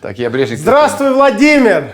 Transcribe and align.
Так, 0.00 0.16
я 0.16 0.30
Брежнев. 0.30 0.60
Здравствуй, 0.60 1.12
Владимир! 1.12 1.92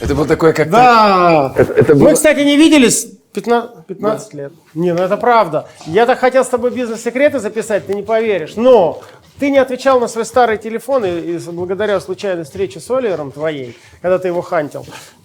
Это 0.00 0.16
был 0.16 0.26
такой, 0.26 0.52
как... 0.52 0.70
Да! 0.70 1.52
Это, 1.56 1.72
это 1.72 1.94
Мы, 1.94 2.00
было... 2.00 2.14
кстати, 2.14 2.40
не 2.40 2.56
виделись 2.56 3.06
15, 3.32 3.86
15 3.86 4.34
лет. 4.34 4.52
Не, 4.74 4.92
ну 4.92 5.04
это 5.04 5.16
правда. 5.16 5.68
Я 5.86 6.06
так 6.06 6.18
хотел 6.18 6.44
с 6.44 6.48
тобой 6.48 6.72
бизнес-секреты 6.72 7.38
записать, 7.38 7.86
ты 7.86 7.94
не 7.94 8.02
поверишь. 8.02 8.56
Но 8.56 9.02
ты 9.40 9.50
не 9.50 9.56
отвечал 9.56 9.98
на 9.98 10.06
свой 10.06 10.26
старый 10.26 10.58
телефон, 10.58 11.04
и, 11.06 11.08
и 11.08 11.38
благодаря 11.50 11.98
случайной 11.98 12.44
встрече 12.44 12.78
с 12.78 12.90
Оливером 12.90 13.32
твоей, 13.32 13.76
когда 14.02 14.18
ты 14.18 14.28
его 14.28 14.42
хантил, 14.42 14.84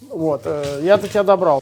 вот, 0.09 0.44
э, 0.45 0.80
я 0.84 0.95
до 0.95 1.09
тебя 1.09 1.23
добрал. 1.23 1.62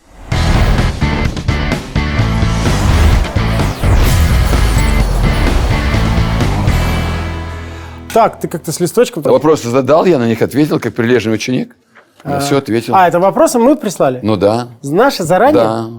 Так, 8.14 8.40
ты 8.40 8.48
как-то 8.48 8.72
с 8.72 8.80
листочком... 8.80 9.24
Вопросы 9.24 9.70
задал, 9.70 10.06
я 10.06 10.20
на 10.20 10.28
них 10.28 10.44
ответил, 10.44 10.80
как 10.80 10.94
прилежный 10.94 11.34
ученик. 11.34 11.76
На 12.24 12.40
все 12.40 12.60
ответил. 12.60 12.94
А, 12.96 13.08
это 13.08 13.20
вопросы 13.20 13.58
мы 13.58 13.76
прислали? 13.76 14.20
Ну 14.22 14.38
да. 14.38 14.68
Наши 14.84 15.24
заранее? 15.24 15.64
Да. 15.64 15.90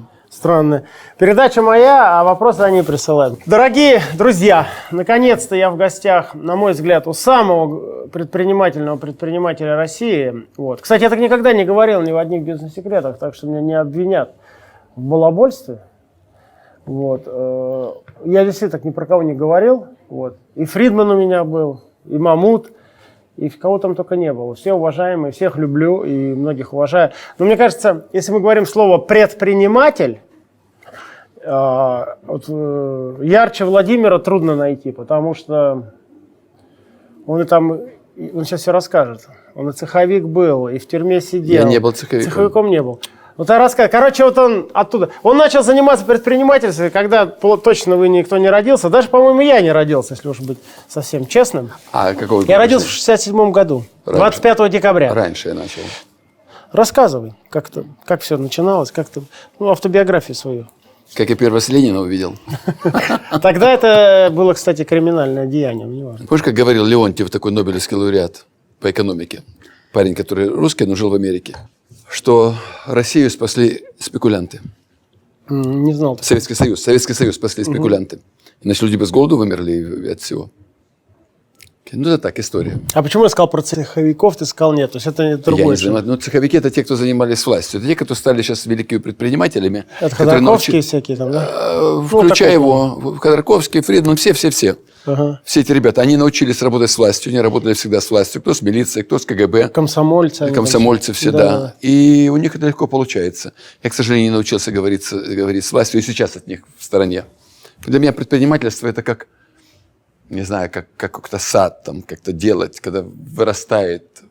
Странно. 0.44 0.82
Передача 1.16 1.62
моя, 1.62 2.20
а 2.20 2.22
вопросы 2.22 2.60
они 2.60 2.82
присылают. 2.82 3.38
Дорогие 3.46 4.02
друзья, 4.18 4.66
наконец-то 4.90 5.56
я 5.56 5.70
в 5.70 5.78
гостях, 5.78 6.34
на 6.34 6.54
мой 6.54 6.72
взгляд, 6.72 7.06
у 7.06 7.14
самого 7.14 8.08
предпринимательного 8.08 8.98
предпринимателя 8.98 9.74
России. 9.74 10.44
Вот. 10.58 10.82
Кстати, 10.82 11.04
я 11.04 11.08
так 11.08 11.18
никогда 11.18 11.54
не 11.54 11.64
говорил 11.64 12.02
ни 12.02 12.12
в 12.12 12.18
одних 12.18 12.42
бизнес-секретах, 12.42 13.18
так 13.18 13.34
что 13.34 13.46
меня 13.46 13.62
не 13.62 13.72
обвинят 13.72 14.34
в 14.96 15.00
балабольстве. 15.00 15.78
Вот. 16.84 17.22
э, 17.24 17.92
Я 18.26 18.44
действительно 18.44 18.72
так 18.72 18.84
ни 18.84 18.90
про 18.90 19.06
кого 19.06 19.22
не 19.22 19.32
говорил. 19.32 19.86
Вот. 20.10 20.36
И 20.56 20.66
Фридман 20.66 21.10
у 21.10 21.16
меня 21.16 21.44
был, 21.44 21.80
и 22.04 22.18
Мамут, 22.18 22.70
и 23.38 23.48
кого 23.48 23.78
там 23.78 23.94
только 23.94 24.16
не 24.16 24.30
было. 24.30 24.54
Все 24.54 24.74
уважаемые, 24.74 25.32
всех 25.32 25.56
люблю 25.56 26.04
и 26.04 26.34
многих 26.34 26.74
уважаю. 26.74 27.12
Но 27.38 27.46
мне 27.46 27.56
кажется, 27.56 28.08
если 28.12 28.30
мы 28.30 28.40
говорим 28.40 28.66
слово 28.66 28.98
предприниматель, 28.98 30.20
вот, 31.46 32.44
э, 32.48 33.16
ярче 33.22 33.64
Владимира 33.64 34.18
трудно 34.18 34.56
найти, 34.56 34.92
потому 34.92 35.34
что 35.34 35.92
он 37.26 37.40
и 37.40 37.44
там, 37.44 37.72
он 37.72 38.44
сейчас 38.44 38.62
все 38.62 38.72
расскажет. 38.72 39.28
Он 39.54 39.68
и 39.68 39.72
цеховик 39.72 40.24
был, 40.24 40.68
и 40.68 40.78
в 40.78 40.86
тюрьме 40.86 41.20
сидел. 41.20 41.62
Я 41.62 41.68
не 41.68 41.78
был 41.78 41.92
цеховиком. 41.92 42.30
Цеховиком 42.30 42.70
не 42.70 42.82
был. 42.82 43.00
Вот 43.36 43.48
я 43.48 43.58
расскажу. 43.58 43.90
Короче, 43.90 44.24
вот 44.24 44.38
он 44.38 44.70
оттуда. 44.72 45.10
Он 45.22 45.36
начал 45.36 45.62
заниматься 45.62 46.04
предпринимательством, 46.04 46.90
когда 46.90 47.26
точно 47.26 47.96
вы 47.96 48.08
никто 48.08 48.38
не 48.38 48.48
родился. 48.48 48.90
Даже, 48.90 49.08
по-моему, 49.08 49.40
я 49.40 49.60
не 49.60 49.72
родился, 49.72 50.14
если 50.14 50.28
уж 50.28 50.40
быть 50.40 50.58
совсем 50.88 51.26
честным. 51.26 51.70
А 51.92 52.14
какого 52.14 52.42
Я 52.42 52.58
родился 52.58 52.86
в 52.86 52.90
67 52.90 53.50
году, 53.50 53.84
Раньше. 54.04 54.40
25 54.40 54.70
декабря. 54.70 55.12
Раньше 55.12 55.48
я 55.48 55.54
начал. 55.54 55.80
Рассказывай, 56.70 57.34
как, 57.50 57.68
то 57.70 57.84
как 58.04 58.20
все 58.22 58.36
начиналось, 58.36 58.92
как 58.92 59.08
ты, 59.08 59.22
ну, 59.58 59.70
автобиографию 59.70 60.34
свою. 60.34 60.66
Как 61.14 61.30
я 61.30 61.36
первый 61.36 61.54
раз 61.54 61.68
Ленина 61.68 62.00
увидел. 62.00 62.36
Тогда 63.42 63.72
это 63.72 64.30
было, 64.32 64.52
кстати, 64.52 64.82
криминальное 64.84 65.46
деяние. 65.46 65.86
Помнишь, 66.26 66.42
как 66.42 66.54
говорил 66.54 66.84
Леонтьев, 66.84 67.30
такой 67.30 67.52
Нобелевский 67.52 67.96
лауреат 67.96 68.46
по 68.80 68.90
экономике? 68.90 69.42
Парень, 69.92 70.14
который 70.14 70.48
русский, 70.48 70.86
но 70.86 70.96
жил 70.96 71.10
в 71.10 71.14
Америке. 71.14 71.56
Что 72.08 72.54
Россию 72.86 73.30
спасли 73.30 73.84
спекулянты. 73.98 74.60
Не 75.48 75.92
знал. 75.92 76.18
Советский 76.20 76.54
Союз. 76.54 76.82
Советский 76.82 77.14
Союз 77.14 77.36
спасли 77.36 77.62
спекулянты. 77.64 78.18
Иначе 78.62 78.86
люди 78.86 78.96
без 78.96 79.10
голоду 79.10 79.36
вымерли 79.36 80.08
от 80.10 80.20
всего. 80.20 80.50
Ну, 81.94 82.08
это 82.10 82.18
так, 82.18 82.38
история. 82.38 82.78
А 82.92 83.02
почему 83.02 83.24
я 83.24 83.28
сказал 83.28 83.48
про 83.48 83.62
цеховиков, 83.62 84.36
ты 84.36 84.46
сказал 84.46 84.72
нет? 84.72 84.92
То 84.92 84.96
есть 84.96 85.06
это 85.06 85.22
Я 85.22 85.36
другое. 85.36 85.76
не 85.76 85.76
знаю, 85.76 86.04
но 86.06 86.16
цеховики– 86.16 86.56
это 86.58 86.70
те, 86.70 86.84
кто 86.84 86.96
занимались 86.96 87.44
властью. 87.46 87.80
Это 87.80 87.88
те, 87.88 87.96
кто 87.96 88.14
стали 88.14 88.42
сейчас 88.42 88.66
великими 88.66 88.98
предпринимателями. 88.98 89.84
Это 90.00 90.14
Ходорковские 90.14 90.76
научи- 90.76 90.86
всякие 90.86 91.16
там, 91.16 91.30
да? 91.32 91.48
Э, 91.50 91.80
Ну, 91.80 92.02
Включая 92.06 92.50
такой 92.52 92.52
его, 92.52 93.16
Ходорковский, 93.20 93.80
Фридман, 93.80 94.16
все-все-все. 94.16 94.76
Ага. 95.06 95.40
Все 95.44 95.60
эти 95.60 95.72
ребята, 95.72 96.00
они 96.00 96.16
научились 96.16 96.62
работать 96.62 96.90
с 96.90 96.96
властью, 96.98 97.30
они 97.30 97.40
работали 97.40 97.74
всегда 97.74 98.00
с 98.00 98.10
властью. 98.10 98.40
Кто 98.40 98.54
с 98.54 98.62
милицией, 98.62 99.04
кто 99.04 99.18
с 99.18 99.26
КГБ. 99.26 99.68
Комсомольцы. 99.68 100.50
Комсомольцы 100.50 101.12
все, 101.12 101.30
Да, 101.30 101.38
да. 101.38 101.74
И 101.82 102.30
у 102.32 102.36
них 102.38 102.56
это 102.56 102.66
легко 102.66 102.86
получается. 102.86 103.52
Я, 103.82 103.90
к 103.90 103.94
сожалению, 103.94 104.30
не 104.30 104.34
научился 104.34 104.72
говорить, 104.72 105.04
говорить 105.12 105.64
с 105.64 105.72
властью, 105.72 106.00
и 106.00 106.02
сейчас 106.02 106.36
от 106.36 106.46
них 106.46 106.60
в 106.78 106.82
стороне. 106.84 107.24
Для 107.86 107.98
меня 107.98 108.12
предпринимательство– 108.14 108.86
это 108.88 109.02
как, 109.02 109.26
не 110.30 110.42
знаю, 110.42 110.70
как, 110.70 110.88
как 110.96 111.12
как-то 111.12 111.38
сад 111.38 111.84
там 111.84 112.02
как-то 112.02 112.32
делать, 112.32 112.80
когда 112.80 113.02
вырастает 113.02 114.22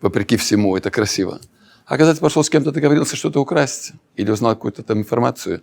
вопреки 0.00 0.36
всему, 0.36 0.76
это 0.76 0.90
красиво. 0.90 1.40
А 1.86 1.96
когда 1.96 2.14
ты 2.14 2.20
пошел 2.20 2.44
с 2.44 2.50
кем-то 2.50 2.70
договорился 2.70 3.16
что-то 3.16 3.40
украсть 3.40 3.92
или 4.16 4.30
узнал 4.30 4.54
какую-то 4.54 4.82
там 4.82 4.98
информацию 4.98 5.60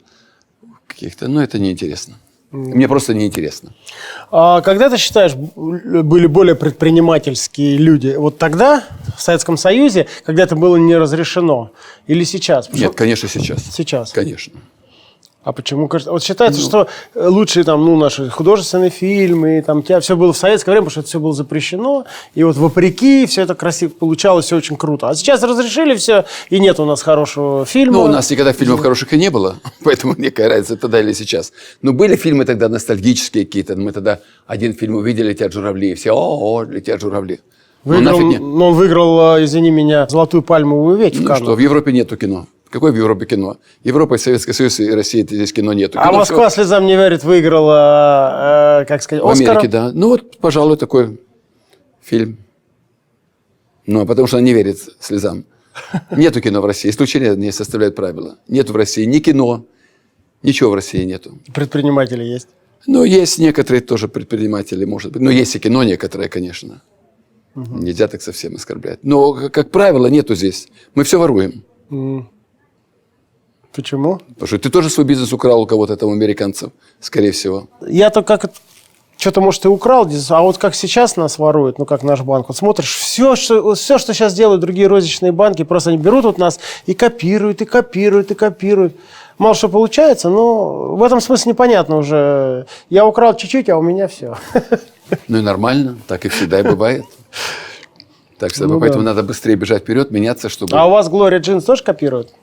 каких-то, 0.88 1.28
ну, 1.28 1.40
это 1.40 1.58
неинтересно. 1.58 2.16
Мне 2.52 2.88
просто 2.88 3.14
неинтересно. 3.14 3.74
А 4.31 4.62
когда 4.62 4.90
ты 4.90 4.97
считаешь, 4.97 5.36
были 5.36 6.28
более 6.28 6.56
предпринимательские 6.56 7.78
люди? 7.78 8.16
Вот 8.18 8.38
тогда, 8.38 8.86
в 9.18 9.22
Советском 9.22 9.58
Союзе, 9.58 10.08
когда 10.26 10.44
это 10.44 10.56
было 10.56 10.78
не 10.78 10.96
разрешено? 10.96 11.72
Или 12.08 12.24
сейчас? 12.24 12.68
Потому 12.68 12.86
Нет, 12.86 12.96
конечно, 12.96 13.28
сейчас. 13.28 13.66
Сейчас. 13.72 14.12
Конечно. 14.14 14.53
А 15.47 15.53
почему? 15.53 15.88
кажется- 15.88 16.12
Вот 16.12 16.22
считается, 16.24 16.59
что 16.59 16.88
э, 17.16 17.25
лучшие 17.28 17.63
там, 17.63 17.85
ну, 17.85 17.96
наши 17.96 18.30
художественные 18.30 18.90
фильмы, 18.90 19.63
там, 19.66 19.81
тебя 19.81 20.02
все 20.02 20.18
было 20.18 20.34
в 20.34 20.38
советское 20.38 20.72
время, 20.72 20.84
потому 20.85 20.91
что 20.91 21.00
это 21.00 21.08
все 21.08 21.19
было 21.22 21.31
запрещено. 21.34 22.03
И 22.35 22.44
вот 22.44 22.58
вопреки 22.58 23.25
все 23.28 23.44
это 23.44 23.56
красиво 23.56 23.91
получалось, 23.97 24.46
все 24.47 24.58
очень 24.58 24.75
круто. 24.75 25.08
А 25.08 25.16
сейчас 25.16 25.41
разрешили 25.44 25.96
все, 25.96 26.25
и 26.50 26.59
нет 26.59 26.81
у 26.81 26.85
нас 26.85 27.02
хорошего 27.02 27.66
фильма. 27.66 27.94
Ну, 27.94 28.03
у 28.03 28.08
нас 28.09 28.30
никогда 28.30 28.52
фильмов 28.52 28.81
хороших 28.81 29.13
и 29.13 29.18
не 29.18 29.30
было, 29.30 29.56
поэтому 29.85 30.16
мне 30.18 30.34
разница, 30.35 30.75
тогда 30.75 31.00
или 31.00 31.13
сейчас. 31.13 31.53
Но 31.81 31.94
были 31.94 32.18
фильмы 32.18 32.44
тогда 32.44 32.68
ностальгические 32.68 33.46
какие-то. 33.46 33.78
Мы 33.78 33.94
тогда 33.94 34.19
один 34.47 34.74
фильм 34.74 34.96
увидели 34.96 35.29
«Летят 35.29 35.53
журавли», 35.53 35.91
и 35.91 35.96
все 35.96 36.12
«О, 36.12 36.38
о, 36.58 36.64
летят 36.64 37.00
журавли». 37.00 37.40
Ну, 37.85 37.94
выиграл, 37.94 38.19
не- 38.22 38.38
но 38.40 38.68
он 38.68 38.74
выиграл, 38.74 39.38
э, 39.38 39.46
извини 39.46 39.72
меня, 39.72 40.08
золотую 40.09 40.41
пальмовую 40.44 40.97
ветвь 40.97 41.16
в 41.19 41.22
Ну 41.22 41.28
Каннах. 41.28 41.44
что, 41.44 41.56
в 41.56 41.59
Европе 41.59 41.94
нету 41.94 42.18
кино. 42.18 42.47
Какое 42.69 42.91
в 42.91 42.95
Европе 42.95 43.25
кино? 43.25 43.57
Европа, 43.83 44.16
и 44.16 44.17
Советский 44.17 44.53
Союз 44.53 44.79
и 44.79 44.91
Россия, 44.91 45.23
это 45.23 45.35
здесь 45.35 45.53
кино 45.53 45.73
нету. 45.73 46.00
А 46.00 46.07
Кино 46.07 46.17
Москва 46.19 46.50
всё 46.50 46.63
слезам 46.63 46.85
не 46.85 46.95
верит 46.95 47.23
выиграла, 47.23 48.81
э, 48.81 48.85
как 48.85 49.01
сказать, 49.01 49.23
в 49.23 49.28
Оскара. 49.28 49.51
Америке, 49.51 49.67
да. 49.67 49.91
Ну 49.94 50.09
вот, 50.09 50.38
пожалуй, 50.38 50.78
такой 50.78 51.19
фильм. 52.01 52.38
Ну, 53.85 54.01
а 54.01 54.05
потому 54.05 54.28
что 54.28 54.38
она 54.38 54.45
не 54.45 54.53
верит 54.53 54.78
слезам. 55.00 55.45
Нету 56.11 56.41
кино 56.41 56.61
в 56.61 56.66
России. 56.66 56.89
Исключение 56.89 57.35
не 57.35 57.51
составляет 57.51 57.95
правила. 57.95 58.38
Нету 58.47 58.73
в 58.73 58.75
России 58.75 59.05
ни 59.05 59.19
кино, 59.19 59.66
ничего 60.44 60.72
в 60.72 60.75
России 60.75 61.05
нету. 61.05 61.39
Предприниматели 61.53 62.23
есть. 62.23 62.49
Ну, 62.85 63.03
есть 63.03 63.39
некоторые 63.39 63.81
тоже 63.81 64.07
предприниматели, 64.07 64.85
может 64.85 65.11
быть. 65.11 65.22
Но 65.22 65.29
есть 65.29 65.55
и 65.55 65.59
кино 65.59 65.84
некоторые, 65.84 66.29
конечно. 66.29 66.81
Нельзя 67.55 68.07
так 68.07 68.22
совсем 68.22 68.55
оскорблять. 68.55 68.99
Но, 69.03 69.34
как, 69.34 69.53
как 69.53 69.72
правило, 69.72 70.07
нету 70.07 70.35
здесь. 70.35 70.67
Мы 70.94 71.03
все 71.03 71.17
воруем. 71.17 71.63
Почему? 73.78 74.18
Потому 74.30 74.48
что 74.48 74.58
ты 74.58 74.72
тоже 74.72 74.90
свой 74.90 75.06
бизнес 75.06 75.32
украл 75.32 75.62
у 75.62 75.68
кого-то, 75.68 75.96
там, 75.96 76.10
у 76.10 76.12
американцев, 76.14 76.72
скорее 77.00 77.32
всего. 77.32 77.68
Я-то 77.88 78.24
как 78.24 78.52
что-то, 79.18 79.40
может, 79.40 79.66
и 79.66 79.68
украл, 79.68 80.10
а 80.30 80.42
вот 80.42 80.58
как 80.58 80.74
сейчас 80.74 81.16
нас 81.16 81.38
воруют, 81.38 81.78
ну, 81.78 81.86
как 81.86 82.02
наш 82.02 82.22
банк, 82.22 82.48
вот 82.48 82.58
смотришь, 82.58 82.96
все, 82.96 83.36
что, 83.36 83.76
все, 83.76 84.00
что 84.00 84.16
сейчас 84.16 84.34
делают 84.34 84.62
другие 84.62 84.88
розничные 84.88 85.32
банки, 85.32 85.62
просто 85.64 85.91
они 85.91 86.00
берут 86.00 86.26
вот 86.26 86.40
нас 86.40 86.59
и 86.88 86.96
копируют, 86.96 87.62
и 87.62 87.66
копируют, 87.66 88.32
и 88.32 88.34
копируют. 88.34 88.96
Мало 89.38 89.53
что 89.53 89.70
получается, 89.70 90.30
но 90.30 90.96
в 90.96 91.03
этом 91.03 91.22
смысле 91.22 91.52
непонятно 91.52 91.97
уже. 91.97 92.66
Я 92.90 93.06
украл 93.06 93.35
чуть-чуть, 93.38 93.70
а 93.70 93.78
у 93.78 93.84
меня 93.84 94.08
все. 94.08 94.38
Ну 95.28 95.38
и 95.38 95.41
нормально, 95.41 96.00
так 96.08 96.26
и 96.26 96.30
всегда 96.30 96.62
и 96.62 96.64
бывает. 96.64 97.06
Так 98.40 98.56
что 98.56 98.66
Ну 98.66 98.80
поэтому 98.80 99.03
да. 99.03 99.12
надо 99.12 99.22
быстрее 99.22 99.56
бежать 99.56 99.84
вперед, 99.84 100.09
меняться, 100.09 100.50
чтобы... 100.50 100.76
А 100.76 100.88
у 100.88 100.90
вас 100.90 101.09
Gloria 101.09 101.40
Jeans 101.40 101.62
тоже 101.62 101.84
копируют? 101.84 102.34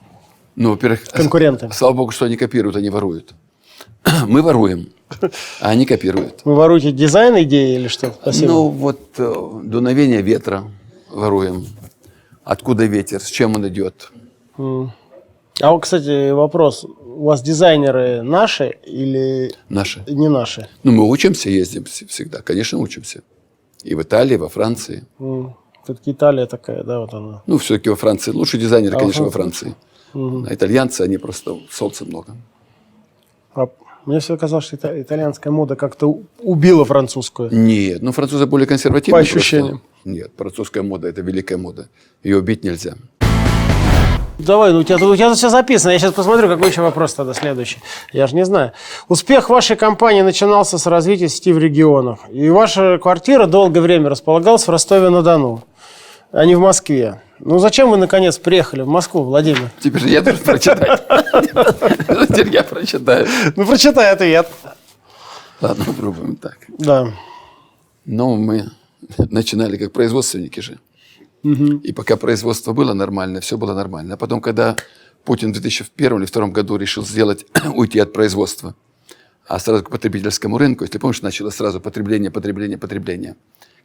Ну, 0.55 0.71
во-первых, 0.71 1.03
Конкуренты. 1.09 1.69
слава 1.73 1.93
богу, 1.93 2.11
что 2.11 2.25
они 2.25 2.37
копируют, 2.37 2.75
они 2.77 2.89
воруют. 2.89 3.33
Мы 4.27 4.41
воруем, 4.41 4.89
а 5.59 5.69
они 5.69 5.85
копируют. 5.85 6.41
Вы 6.45 6.55
воруете 6.55 6.91
дизайн 6.91 7.35
идеи 7.43 7.75
или 7.75 7.87
что? 7.87 8.11
Спасибо. 8.21 8.47
Ну, 8.51 8.69
вот 8.69 8.99
э, 9.17 9.33
дуновение 9.63 10.21
ветра 10.21 10.63
воруем. 11.09 11.65
Откуда 12.43 12.85
ветер, 12.85 13.19
с 13.19 13.25
чем 13.27 13.55
он 13.55 13.67
идет. 13.67 14.11
А 14.57 15.71
вот, 15.71 15.79
кстати, 15.83 16.31
вопрос. 16.31 16.85
У 16.85 17.25
вас 17.25 17.41
дизайнеры 17.41 18.21
наши 18.23 18.75
или 18.85 19.53
Наши. 19.69 20.03
не 20.07 20.27
наши? 20.29 20.67
Ну, 20.83 20.91
мы 20.91 21.09
учимся, 21.09 21.49
ездим 21.49 21.83
вс- 21.83 22.07
всегда. 22.07 22.41
Конечно, 22.41 22.77
учимся. 22.77 23.21
И 23.83 23.95
в 23.95 24.01
Италии, 24.01 24.33
и 24.33 24.37
во 24.37 24.49
Франции. 24.49 25.05
Все-таки 25.85 26.11
Италия 26.11 26.45
такая, 26.45 26.83
да, 26.83 26.99
вот 26.99 27.13
она. 27.13 27.41
Ну, 27.47 27.57
все-таки 27.57 27.89
во 27.89 27.95
Франции. 27.95 28.31
Лучшие 28.31 28.59
дизайнеры, 28.59 28.95
А 28.97 28.99
конечно, 28.99 29.21
во 29.23 29.27
во 29.29 29.31
Франции. 29.31 29.75
А 30.15 30.53
итальянцы, 30.53 31.01
они 31.01 31.17
просто 31.17 31.57
солнца 31.69 32.05
много. 32.05 32.35
А 33.53 33.67
мне 34.05 34.19
всегда 34.19 34.37
казалось, 34.37 34.65
что 34.65 34.75
ита- 34.77 35.01
итальянская 35.01 35.51
мода 35.51 35.75
как-то 35.75 36.19
убила 36.39 36.85
французскую. 36.85 37.49
Нет, 37.53 38.01
ну 38.01 38.11
французы 38.11 38.45
более 38.45 38.65
консервативные. 38.67 39.21
По 39.23 39.27
ощущениям. 39.27 39.79
просто. 39.79 40.09
Нет, 40.09 40.31
французская 40.37 40.83
мода– 40.83 41.07
это 41.09 41.21
великая 41.21 41.57
мода. 41.57 41.89
Ее 42.23 42.37
убить 42.37 42.63
нельзя. 42.63 42.93
Давай, 44.37 44.73
ну 44.73 44.79
у 44.79 44.83
тебя, 44.83 44.97
у 44.97 45.15
тебя 45.15 45.29
тут 45.29 45.37
все 45.37 45.49
записано. 45.49 45.91
Я 45.91 45.99
сейчас 45.99 46.13
посмотрю, 46.13 46.47
какой 46.49 46.69
еще 46.69 46.81
вопрос 46.81 47.13
тогда 47.13 47.33
следующий. 47.33 47.79
Я 48.11 48.27
же 48.27 48.35
не 48.35 48.45
знаю. 48.45 48.73
Успех 49.07 49.49
вашей 49.49 49.75
компании 49.77 50.21
начинался 50.21 50.77
с 50.77 50.85
развития 50.87 51.29
сети 51.29 51.53
в 51.53 51.57
регионах. 51.57 52.19
И 52.31 52.49
ваша 52.49 52.97
квартира 53.01 53.47
долгое 53.47 53.79
время 53.81 54.09
располагалась 54.09 54.67
в 54.67 54.69
Ростове-на-Дону, 54.69 55.63
а 56.31 56.45
не 56.45 56.55
в 56.55 56.59
Москве. 56.59 57.21
Ну 57.39 57.59
зачем 57.59 57.89
вы, 57.89 57.97
наконец, 57.97 58.37
приехали 58.37 58.81
в 58.81 58.87
Москву, 58.87 59.23
Владимир? 59.23 59.69
Теперь 59.79 60.07
я 60.07 60.21
должен 60.21 60.43
прочитать. 60.43 61.03
Теперь 62.29 62.49
я 62.49 62.63
прочитаю. 62.63 63.27
Ну, 63.55 63.65
прочитай 63.65 64.11
ответ. 64.11 64.47
Ладно, 65.61 65.85
попробуем 65.85 66.35
так. 66.37 66.57
Да. 66.77 67.13
Но 68.05 68.35
мы 68.35 68.69
начинали 69.17 69.77
как 69.77 69.91
производственники 69.91 70.59
же. 70.59 70.79
И 71.43 71.91
пока 71.93 72.15
производство 72.17 72.73
было 72.73 72.93
нормально, 72.93 73.39
все 73.39 73.57
было 73.57 73.73
нормально. 73.73 74.15
А 74.15 74.17
потом, 74.17 74.41
когда 74.41 74.75
Путин 75.23 75.49
в 75.49 75.53
2001 75.53 76.11
или 76.11 76.17
2002 76.17 76.47
году 76.47 76.77
решил 76.77 77.05
сделать, 77.05 77.45
уйти 77.75 77.99
от 77.99 78.13
производства, 78.13 78.75
а 79.47 79.59
сразу 79.59 79.83
к 79.83 79.91
потребительскому 79.91 80.57
рынку, 80.57 80.83
если 80.83 80.97
помнишь, 80.97 81.21
началось 81.21 81.55
сразу 81.55 81.79
потребление, 81.79 82.31
потребление, 82.31 82.77
потребление. 82.79 83.35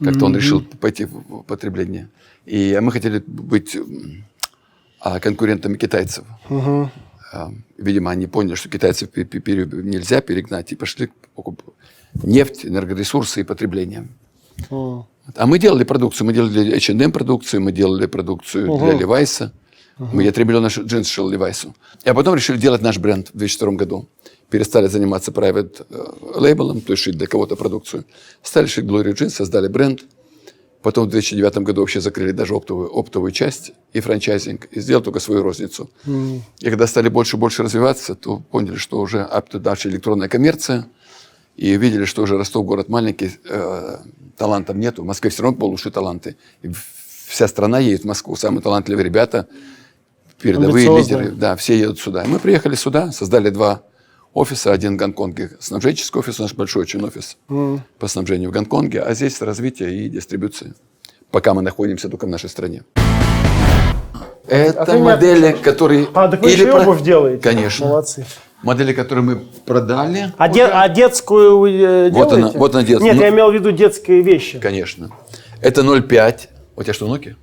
Как-то 0.02 0.26
он 0.26 0.36
решил 0.36 0.62
пойти 0.62 1.04
в 1.04 1.42
потребление. 1.42 2.08
И 2.46 2.78
мы 2.80 2.90
хотели 2.92 3.22
быть 3.26 3.76
а, 5.00 5.20
конкурентами 5.20 5.76
китайцев. 5.76 6.24
А, 7.32 7.52
Видимо, 7.78 8.10
они 8.10 8.26
поняли, 8.26 8.54
что 8.54 8.68
китайцев 8.68 9.10
нельзя 9.14 10.20
перегнать, 10.20 10.72
и 10.72 10.76
пошли 10.76 11.10
нефть, 12.24 12.66
энергоресурсы 12.66 13.40
и 13.40 13.44
потребление. 13.44 14.08
М. 14.70 15.06
А 15.36 15.46
мы 15.46 15.58
делали 15.58 15.84
продукцию. 15.84 16.26
Мы 16.26 16.32
делали 16.32 16.74
H&M 16.76 17.12
продукцию, 17.12 17.62
мы 17.62 17.72
делали 17.72 18.06
продукцию 18.06 18.66
для 18.78 18.92
Левайса. 18.98 19.52
Мы 19.98 20.24
я 20.24 20.32
3 20.32 20.44
миллиона 20.44 20.68
джинс 20.68 21.06
шил 21.08 21.28
Левайсу. 21.28 21.74
А 22.04 22.14
потом 22.14 22.34
решили 22.34 22.56
делать 22.56 22.80
наш 22.82 22.98
бренд 22.98 23.28
в 23.28 23.36
2002 23.36 23.72
году. 23.72 24.08
Перестали 24.50 24.88
заниматься 24.88 25.30
private 25.30 25.86
э, 25.88 26.38
лейблом, 26.38 26.80
то 26.80 26.92
есть 26.92 27.02
шить 27.02 27.16
для 27.16 27.26
кого-то 27.26 27.56
продукцию. 27.56 28.04
Стали 28.42 28.66
шить 28.66 28.84
Glory 28.84 29.12
Jeans, 29.14 29.30
создали 29.30 29.68
бренд. 29.68 30.00
Потом 30.82 31.06
в 31.06 31.10
2009 31.10 31.58
году 31.58 31.82
вообще 31.82 32.00
закрыли 32.00 32.32
даже 32.32 32.54
оптовую, 32.54 32.90
оптовую 32.90 33.32
часть 33.32 33.72
и 33.92 34.00
франчайзинг, 34.00 34.64
и 34.70 34.80
сделали 34.80 35.04
только 35.04 35.20
свою 35.20 35.42
розницу. 35.42 35.90
И 36.60 36.70
когда 36.70 36.86
стали 36.86 37.08
больше 37.08 37.36
и 37.36 37.38
больше 37.38 37.62
развиваться, 37.62 38.14
то 38.14 38.38
поняли, 38.50 38.76
что 38.76 38.98
уже 38.98 39.18
date 39.18 39.88
электронная 39.88 40.28
коммерция, 40.28 40.86
и 41.56 41.76
видели, 41.76 42.06
что 42.06 42.22
уже 42.22 42.38
Ростов 42.38 42.64
город 42.64 42.88
маленький, 42.88 43.32
э, 43.44 43.98
талантов 44.38 44.76
нету. 44.76 45.02
В 45.02 45.06
Москве 45.06 45.28
все 45.28 45.42
равно 45.42 45.58
было 45.58 45.68
лучшие 45.68 45.92
таланты. 45.92 46.36
И 46.62 46.70
вся 47.26 47.46
страна 47.46 47.78
едет 47.78 48.02
в 48.02 48.06
Москву, 48.06 48.34
самые 48.34 48.62
талантливые 48.62 49.04
ребята, 49.04 49.46
передовые 50.40 50.96
лидеры, 50.96 51.30
да, 51.30 51.56
все 51.56 51.78
едут 51.78 52.00
сюда. 52.00 52.24
И 52.24 52.26
мы 52.26 52.38
приехали 52.38 52.74
сюда, 52.74 53.12
создали 53.12 53.50
два 53.50 53.82
офиса, 54.34 54.72
один 54.72 54.94
в 54.94 54.96
Гонконге, 54.96 55.50
снабженческий 55.60 56.18
офис, 56.20 56.38
наш 56.38 56.54
большой 56.54 56.82
очень 56.82 57.02
офис 57.04 57.36
по 57.98 58.08
снабжению 58.08 58.50
в 58.50 58.52
Гонконге, 58.52 59.02
а 59.02 59.14
здесь 59.14 59.40
развитие 59.42 59.92
и 60.04 60.08
дистрибуция, 60.08 60.74
пока 61.30 61.54
мы 61.54 61.62
находимся 61.62 62.08
только 62.08 62.26
в 62.26 62.28
нашей 62.30 62.48
стране. 62.48 62.82
Это 64.48 64.82
А 64.82 64.86
ты 64.86 64.92
не 64.92 65.02
модели, 65.02 65.52
которые... 65.52 66.08
А, 66.14 66.26
так 66.28 66.42
вы 66.42 66.50
или 66.52 66.62
еще 66.62 66.72
про- 66.72 66.80
обувь 66.82 67.02
делаете. 67.02 67.40
Конечно. 67.42 67.86
Молодцы. 67.86 68.26
Модели, 68.62 68.92
которые 68.92 69.24
мы 69.24 69.36
продали. 69.64 70.32
А, 70.38 70.48
де- 70.48 70.64
а 70.64 70.88
детскую 70.88 71.58
вы 71.58 71.70
э, 71.80 72.10
Вот 72.10 72.30
делаете? 72.30 72.34
она, 72.48 72.50
вот 72.58 72.74
она 72.74 72.82
детская. 72.82 73.04
Нет, 73.04 73.16
Ну- 73.16 73.22
я 73.22 73.28
имел 73.28 73.50
в 73.50 73.54
виду 73.54 73.70
детские 73.70 74.22
вещи. 74.22 74.58
Конечно. 74.58 75.10
Это 75.60 75.82
0,5. 75.82 76.48
У 76.74 76.82
тебя 76.82 76.92
что, 76.92 77.06
Nokia? 77.06 77.36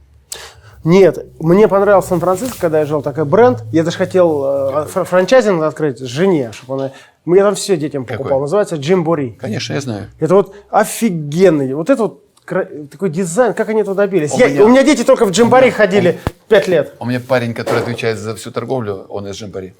Нет, 0.87 1.25
мне 1.39 1.67
понравился 1.67 2.07
Сан-Франциско, 2.09 2.57
когда 2.61 2.79
я 2.79 2.85
жил, 2.85 3.01
такой 3.01 3.25
бренд. 3.25 3.61
Я 3.73 3.83
даже 3.83 3.97
хотел 3.97 4.43
э, 4.45 4.85
фр- 4.85 5.03
франчайзинг 5.03 5.61
открыть 5.61 5.99
жене, 5.99 6.51
чтобы 6.53 6.75
она... 6.75 6.91
Я 7.25 7.43
там 7.43 7.55
все 7.55 7.75
детям 7.75 8.05
покупал. 8.05 8.27
Какой? 8.29 8.41
Называется 8.43 8.77
Gymboree. 8.77 9.31
Конечно, 9.31 9.73
я 9.73 9.81
знаю. 9.81 10.07
Это 10.21 10.33
вот 10.35 10.55
офигенный. 10.69 11.73
Вот 11.73 11.89
это 11.89 12.03
вот 12.03 12.23
такой 12.89 13.09
дизайн, 13.09 13.53
как 13.53 13.67
они 13.67 13.81
этого 13.81 13.97
добились. 13.97 14.31
У 14.33 14.37
Я- 14.37 14.47
меня- 14.47 14.63
у 14.63 14.69
меня 14.69 14.83
дети 14.83 15.03
только 15.03 15.25
в 15.25 15.31
Gymboree 15.31 15.71
ходили 15.71 16.19
пять 16.47 16.69
лет. 16.69 16.93
У 17.01 17.05
меня 17.05 17.19
парень, 17.19 17.53
который 17.53 17.81
отвечает 17.81 18.17
за 18.17 18.33
всю 18.37 18.51
торговлю, 18.51 19.05
он 19.09 19.27
из 19.27 19.35
Gymboree. 19.35 19.73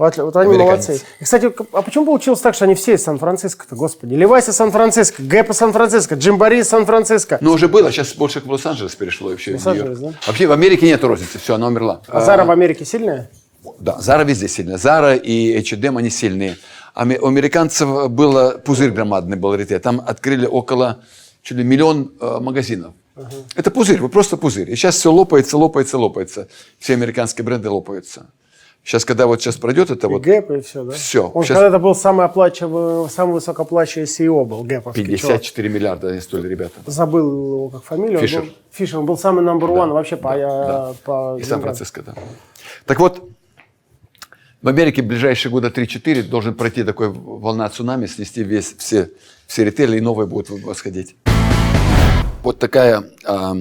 Вот, 0.00 0.16
вот 0.16 0.34
они 0.36 0.54
Американец. 0.54 0.88
молодцы. 0.88 1.04
И, 1.20 1.24
кстати, 1.24 1.52
а 1.74 1.82
почему 1.82 2.06
получилось 2.06 2.40
так, 2.40 2.54
что 2.54 2.64
они 2.64 2.74
все 2.74 2.94
из 2.94 3.02
Сан-Франциско-то, 3.02 3.76
господи? 3.76 4.14
Levi's 4.14 4.48
из 4.48 4.56
Сан-Франциско, 4.56 5.22
Gap 5.22 5.50
из 5.50 5.56
Сан-Франциско, 5.58 6.14
Gymboree 6.14 6.60
из 6.60 6.70
Сан-Франциско. 6.70 7.36
Ну, 7.42 7.52
уже 7.52 7.68
было, 7.68 7.92
сейчас 7.92 8.14
больше 8.14 8.40
в 8.40 8.50
Лос-Анджелес 8.50 8.94
перешло 8.94 9.28
вообще. 9.28 9.52
Лос-Анджелес, 9.52 9.98
Нью-Йорк. 9.98 10.26
Вообще 10.26 10.46
в 10.46 10.52
Америке 10.52 10.86
нет 10.86 11.04
розницы, 11.04 11.38
все, 11.38 11.56
она 11.56 11.66
умерла. 11.66 12.00
А 12.08 12.22
Зара 12.22 12.46
в 12.46 12.50
Америке 12.50 12.86
сильная? 12.86 13.30
Да, 13.78 14.00
Зара 14.00 14.24
везде 14.24 14.48
сильная. 14.48 14.78
Зара 14.78 15.16
и 15.16 15.54
H&M, 15.58 15.98
они 15.98 16.08
сильные. 16.08 16.56
А 16.94 17.04
у 17.04 17.26
американцев 17.26 18.10
было 18.10 18.52
пузырь 18.52 18.92
громадный 18.92 19.36
был 19.36 19.54
ритейл. 19.54 19.80
Там 19.80 20.00
открыли 20.00 20.46
около 20.46 21.00
чуть 21.42 21.58
ли 21.58 21.62
миллион 21.62 22.10
э, 22.18 22.38
магазинов. 22.40 22.94
Это 23.54 23.70
пузырь, 23.70 24.00
вот 24.00 24.12
просто 24.12 24.38
пузырь. 24.38 24.70
И 24.70 24.76
сейчас 24.76 24.94
все 24.94 25.12
лопается, 25.12 25.58
лопается, 25.58 25.98
лопается. 25.98 26.48
Все 26.78 26.94
американские 26.94 27.44
бренды 27.44 27.68
лопаются. 27.68 28.30
Сейчас, 28.82 29.04
когда 29.04 29.26
вот 29.26 29.40
сейчас 29.40 29.56
пройдет 29.56 29.90
это 29.90 30.06
И 30.06 30.10
вот 30.10 30.22
Гэп, 30.22 30.50
и 30.52 30.60
все, 30.62 30.84
да? 30.84 30.92
Всё. 30.92 31.28
Он 31.28 31.44
Сейчас- 31.44 31.58
когда-то 31.58 31.78
был 31.78 31.94
самый 31.94 32.24
оплачиваемый, 32.26 33.10
самый 33.10 33.34
высокооплачиваемый 33.34 34.08
CEO 34.08 34.44
был, 34.46 34.66
чувак. 34.66 34.94
54 34.94 35.68
миллиарда 35.68 36.08
они 36.08 36.20
стоили, 36.20 36.48
ребята. 36.48 36.80
Забыл 36.86 37.26
его 37.30 37.68
как 37.68 37.84
фамилию. 37.84 38.18
он 38.18 38.26
Фишер. 38.26 38.42
был- 38.42 38.50
Фишер. 38.72 38.98
Он 39.00 39.06
был 39.06 39.18
самый 39.18 39.44
номер 39.44 39.66
one 39.68 39.92
вообще 39.92 40.16
по, 40.16 40.34
э, 40.34 40.40
да. 40.40 40.94
по 41.04 41.36
И. 41.38 41.44
Сан-Франциско, 41.44 42.02
да. 42.02 42.14
Так 42.86 43.00
вот, 43.00 43.22
в 44.62 44.68
Америке 44.68 45.02
в 45.02 45.06
ближайшие 45.06 45.52
года 45.52 45.68
3-4 45.70 46.22
должен 46.22 46.54
пройти 46.54 46.82
такой 46.82 47.10
волна 47.10 47.68
цунами, 47.68 48.06
снести 48.06 48.42
весь, 48.42 48.74
все, 48.78 49.10
все 49.46 49.64
ритейлы, 49.64 49.98
и 49.98 50.00
новые 50.00 50.26
будут 50.26 50.48
восходить. 50.64 51.16
Вот 52.42 52.58
такая 52.58 53.04
а, 53.24 53.54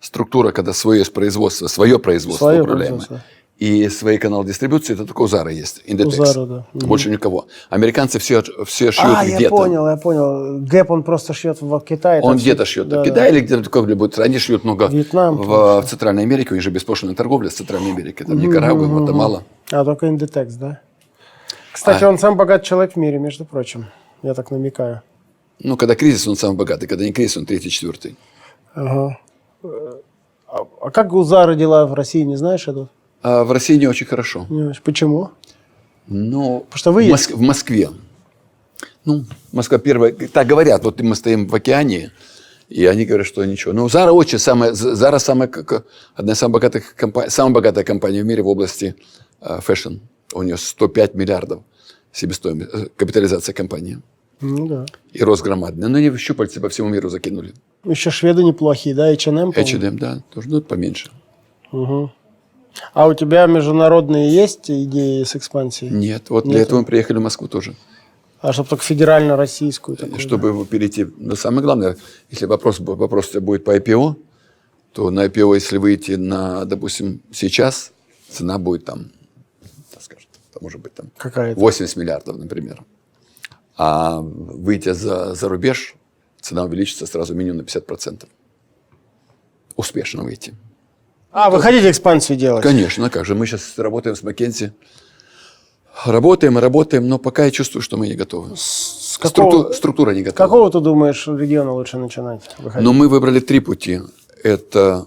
структура, 0.00 0.52
когда 0.52 0.72
свое 0.72 1.04
производство, 1.06 1.66
свое 1.66 1.98
производство 1.98 2.44
Свое 2.46 2.62
управляемое. 2.62 2.98
производство. 3.00 3.28
И 3.58 3.88
свои 3.88 4.18
каналы 4.18 4.44
дистрибуции, 4.44 4.94
это 4.94 5.04
только 5.06 5.22
у 5.22 5.26
Зара 5.28 5.50
есть. 5.52 5.80
Inditex. 5.86 6.08
Zara, 6.18 6.46
да. 6.46 6.66
Мгм. 6.72 6.88
Больше 6.88 7.08
никого. 7.08 7.46
Американцы 7.70 8.18
все, 8.18 8.42
все 8.66 8.90
шьют 8.90 9.14
А, 9.16 9.24
где-то. 9.24 9.42
я 9.42 9.48
понял, 9.48 9.88
я 9.88 9.96
понял. 9.96 10.58
Гэп 10.60 10.90
он 10.90 11.02
просто 11.04 11.34
шьет 11.34 11.60
в 11.60 11.80
Китае. 11.80 12.20
Он 12.22 12.36
где-то 12.36 12.64
шьет. 12.64 12.88
да, 12.88 13.00
в 13.00 13.04
да. 13.04 13.10
Китае 13.10 13.30
или 13.30 13.40
где-то 13.40 13.62
какой-нибудь. 13.70 14.18
Они 14.18 14.38
шьют 14.38 14.64
много 14.64 14.86
Вьетнам, 14.88 15.36
в, 15.36 15.82
в 15.82 15.86
Центральной 15.86 16.24
Америке. 16.24 16.48
У 16.50 16.54
них 16.54 16.64
же 16.64 16.70
беспошлинная 16.70 17.14
торговля 17.14 17.48
с 17.48 17.54
Центральной 17.54 17.92
Америкой. 17.92 18.26
Там 18.26 18.38
Никарагуа, 18.38 18.86
Гватемала. 18.88 19.44
А, 19.70 19.84
только 19.84 20.08
Индитекс, 20.08 20.54
да? 20.54 20.80
Кстати, 21.72 22.02
А. 22.02 22.08
он 22.08 22.18
самый 22.18 22.36
богатый 22.36 22.64
человек 22.64 22.94
в 22.94 22.96
мире, 22.96 23.18
между 23.18 23.44
прочим. 23.44 23.86
Я 24.24 24.34
так 24.34 24.50
намекаю. 24.50 25.02
Ну, 25.60 25.76
когда 25.76 25.94
кризис, 25.94 26.26
он 26.26 26.34
самый 26.34 26.56
богатый. 26.56 26.88
Когда 26.88 27.04
не 27.04 27.12
кризис, 27.12 27.36
он 27.36 27.46
третий, 27.46 27.70
четвертый. 27.70 28.16
Ага. 28.74 29.18
А, 29.62 30.66
а 30.80 30.90
как 30.90 31.12
у 31.12 31.22
Зары 31.22 31.54
дела 31.54 31.86
в 31.86 31.94
России, 31.94 32.22
не 32.22 32.36
знаешь 32.36 32.66
это? 32.66 32.88
А 33.24 33.42
в 33.42 33.52
России 33.52 33.76
не 33.76 33.86
очень 33.86 34.06
хорошо. 34.06 34.46
Почему? 34.84 35.30
Ну, 36.08 36.66
что 36.74 36.92
вы 36.92 37.04
в. 37.04 37.10
Моск- 37.14 37.34
в 37.34 37.40
Москве. 37.40 37.88
Ну, 39.06 39.24
Москва 39.50 39.78
первая. 39.78 40.12
Так 40.12 40.46
говорят, 40.46 40.84
вот 40.84 41.00
мы 41.00 41.14
стоим 41.16 41.46
в 41.48 41.54
океане, 41.54 42.12
и 42.68 42.84
они 42.84 43.06
говорят, 43.06 43.26
что 43.26 43.42
ничего. 43.46 43.72
Ну, 43.72 43.88
Зара 43.88 44.12
очень 44.12 44.38
самая, 44.38 44.74
Зара 44.74 45.18
самая, 45.18 45.50
одна 46.14 46.32
из 46.34 46.38
самых 46.38 46.52
богатых 46.52 46.94
компаний, 46.96 47.30
самая 47.30 47.54
богатая 47.54 47.82
компания 47.84 48.22
в 48.22 48.26
мире 48.26 48.42
в 48.42 48.48
области 48.48 48.94
э, 49.40 49.60
fashion. 49.62 49.94
У 50.34 50.42
нее 50.42 50.58
105 50.58 51.14
миллиардов 51.14 51.62
себестоимость, 52.12 52.70
э, 52.74 52.86
капитализация 52.94 53.54
компании. 53.54 54.02
Ну 54.42 54.66
да. 54.66 54.84
И 55.14 55.22
рост 55.24 55.42
громадный. 55.42 55.88
Но 55.88 55.96
они 55.96 56.14
щупальцы 56.18 56.60
по 56.60 56.68
всему 56.68 56.90
миру 56.90 57.08
закинули. 57.08 57.54
Еще 57.84 58.10
шведы 58.10 58.44
неплохие, 58.44 58.94
да, 58.94 59.10
H&M? 59.10 59.50
H&M, 59.50 59.98
да, 59.98 60.22
тоже, 60.34 60.50
ну, 60.50 60.60
поменьше. 60.60 61.10
Мгм. 61.72 62.12
А 62.92 63.06
у 63.06 63.14
тебя 63.14 63.46
международные 63.46 64.30
есть 64.34 64.70
идеи 64.70 65.24
с 65.24 65.36
экспансией? 65.36 65.92
Нет, 65.92 66.30
вот 66.30 66.44
для 66.44 66.54
Нету. 66.54 66.62
этого 66.62 66.78
мы 66.80 66.84
приехали 66.84 67.18
в 67.18 67.22
Москву 67.22 67.48
тоже. 67.48 67.74
А 68.40 68.52
чтобы 68.52 68.68
только 68.68 68.84
федерально-российскую 68.84 69.96
такую? 69.96 70.20
чтобы 70.20 70.66
перейти. 70.66 71.06
Но 71.16 71.34
самое 71.34 71.62
главное, 71.62 71.96
если 72.30 72.46
вопрос, 72.46 72.78
вопрос 72.78 73.28
у 73.28 73.30
тебя 73.30 73.40
будет 73.40 73.64
по 73.64 73.76
IPO, 73.76 74.16
то 74.92 75.10
на 75.10 75.26
IPO, 75.26 75.54
если 75.54 75.78
выйти 75.78 76.12
на, 76.12 76.64
допустим, 76.64 77.22
сейчас, 77.32 77.92
цена 78.28 78.58
будет 78.58 78.84
там, 78.84 79.10
так 79.92 80.02
скажем, 80.02 80.28
там 80.52 80.62
может 80.62 80.80
быть 80.80 80.94
там 80.94 81.10
Какая-то. 81.16 81.58
80 81.58 81.96
миллиардов, 81.96 82.36
например. 82.36 82.84
А 83.76 84.20
выйти 84.20 84.92
за, 84.92 85.34
за 85.34 85.48
рубеж, 85.48 85.94
цена 86.40 86.64
увеличится 86.64 87.06
сразу 87.06 87.34
минимум 87.34 87.58
на 87.58 87.62
50%. 87.62 88.26
успешно 89.76 90.22
выйти. 90.22 90.54
А, 91.34 91.50
вы 91.50 91.60
хотите 91.60 91.90
экспансию 91.90 92.38
делать? 92.38 92.62
Конечно, 92.62 93.10
как 93.10 93.24
же. 93.24 93.34
Мы 93.34 93.44
сейчас 93.46 93.76
работаем 93.76 94.14
с 94.14 94.22
Маккензи. 94.22 94.72
Работаем 96.06 96.58
работаем, 96.58 97.08
но 97.08 97.18
пока 97.18 97.44
я 97.44 97.50
чувствую, 97.50 97.82
что 97.82 97.96
мы 97.96 98.06
не 98.06 98.14
готовы. 98.14 98.56
С 98.56 99.18
какого, 99.20 99.50
Структу- 99.50 99.72
структура 99.74 100.10
не 100.12 100.22
готова. 100.22 100.46
какого 100.48 100.70
ты 100.70 100.78
думаешь 100.80 101.26
региона 101.26 101.72
лучше 101.72 101.98
начинать? 101.98 102.40
выходить? 102.58 102.84
Но 102.84 102.92
мы 102.92 103.08
выбрали 103.08 103.40
три 103.40 103.58
пути. 103.58 104.00
Это 104.44 105.06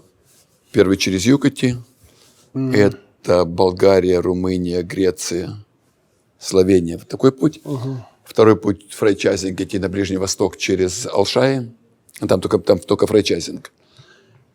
первый 0.73 0.97
через 0.97 1.25
Юкати, 1.25 1.77
это 2.53 3.45
Болгария, 3.45 4.19
Румыния, 4.19 4.81
Греция, 4.83 5.55
Словения. 6.39 6.97
Вот 6.97 7.07
такой 7.07 7.31
путь. 7.31 7.61
Второй 8.25 8.57
путь 8.57 8.91
франчайзинг 8.91 9.59
идти 9.61 9.79
на 9.79 9.87
Ближний 9.87 10.17
Восток 10.17 10.57
через 10.57 11.05
Алшаи. 11.05 11.71
Там 12.27 12.41
только, 12.41 12.57
там 12.59 12.79
только 12.79 13.07
франчайзинг. 13.07 13.71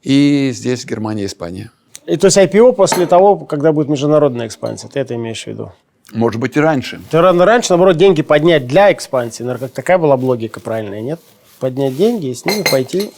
И 0.03 0.51
здесь 0.53 0.85
Германия, 0.85 1.27
Испания. 1.27 1.71
И 2.07 2.17
то 2.17 2.27
есть 2.27 2.37
IPO 2.37 2.73
после 2.73 3.07
того, 3.07 3.39
когда 3.39 3.73
будет 3.73 3.89
международная 3.89 4.49
экспансия, 4.49 4.89
ты 4.89 5.01
это 5.01 5.15
имеешь 5.15 5.45
в 5.45 5.47
виду? 5.47 5.73
Может 6.13 6.41
быть 6.41 6.57
и 6.57 6.61
раньше. 6.61 7.01
Ты 7.11 7.21
рано 7.21 7.45
раньше, 7.45 7.71
наоборот, 7.71 7.97
деньги 7.97 8.23
поднять 8.23 8.67
для 8.67 8.93
экспансии. 8.93 9.43
Наверное, 9.43 9.69
как 9.69 9.75
такая 9.75 9.99
была 9.99 10.17
бы 10.17 10.27
логика 10.27 10.61
правильная, 10.61 11.01
нет? 11.01 11.21
Поднять 11.61 11.97
деньги 11.97 12.27
и 12.27 12.35
с 12.35 12.45
ними 12.45 12.65
пойти. 12.69 13.13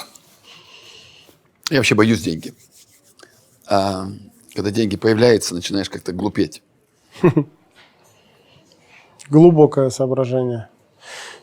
Я 1.70 1.78
вообще 1.78 1.94
боюсь 1.94 2.20
деньги. 2.20 2.52
А 3.66 4.06
когда 4.54 4.70
деньги 4.70 4.96
появляются, 4.96 5.54
начинаешь 5.54 5.88
как-то 5.88 6.12
глупеть. 6.12 6.62
Глубокое 9.30 9.88
соображение. 9.88 10.68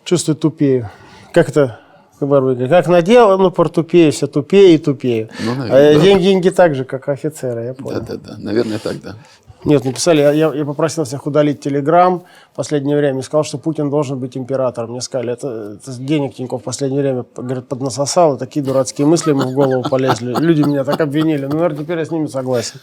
Чувствую 0.05 0.35
тупею. 0.35 0.91
Как 1.33 1.49
это? 1.49 1.81
Барбарика? 2.25 2.67
Как 2.67 2.87
надел, 2.87 3.37
ну, 3.37 3.51
портупею, 3.51 4.11
все 4.11 4.27
тупее 4.27 4.75
и 4.75 4.77
тупее. 4.77 5.29
Ну, 5.43 5.55
наверное, 5.55 5.91
а 5.91 5.93
да. 5.95 5.99
деньги, 5.99 6.23
деньги 6.23 6.49
так 6.49 6.75
же, 6.75 6.85
как 6.85 7.09
офицеры, 7.09 7.65
я 7.65 7.73
понял. 7.73 8.01
Да-да-да. 8.01 8.37
Наверное, 8.37 8.79
так, 8.79 9.01
да. 9.01 9.15
Нет, 9.63 9.85
написали, 9.85 10.21
я, 10.21 10.31
я 10.31 10.65
попросил 10.65 11.03
всех 11.03 11.27
удалить 11.27 11.59
Телеграм 11.59 12.23
в 12.51 12.55
последнее 12.55 12.97
время 12.97 13.19
и 13.19 13.21
сказал, 13.21 13.43
что 13.43 13.59
Путин 13.59 13.91
должен 13.91 14.19
быть 14.19 14.35
императором. 14.35 14.91
Мне 14.91 15.01
сказали, 15.01 15.33
это, 15.33 15.77
это 15.79 15.99
денег 15.99 16.33
Тиньков 16.33 16.61
в 16.61 16.63
последнее 16.63 17.01
время, 17.01 17.25
говорит, 17.35 17.67
поднасосал, 17.67 18.35
и 18.35 18.39
такие 18.39 18.65
дурацкие 18.65 19.05
мысли 19.05 19.31
ему 19.31 19.41
в 19.41 19.53
голову 19.53 19.83
полезли. 19.87 20.33
Люди 20.39 20.63
меня 20.63 20.83
так 20.83 20.99
обвинили. 20.99 21.45
Ну, 21.45 21.53
наверное, 21.53 21.83
теперь 21.83 21.99
я 21.99 22.05
с 22.05 22.11
ними 22.11 22.25
согласен. 22.25 22.79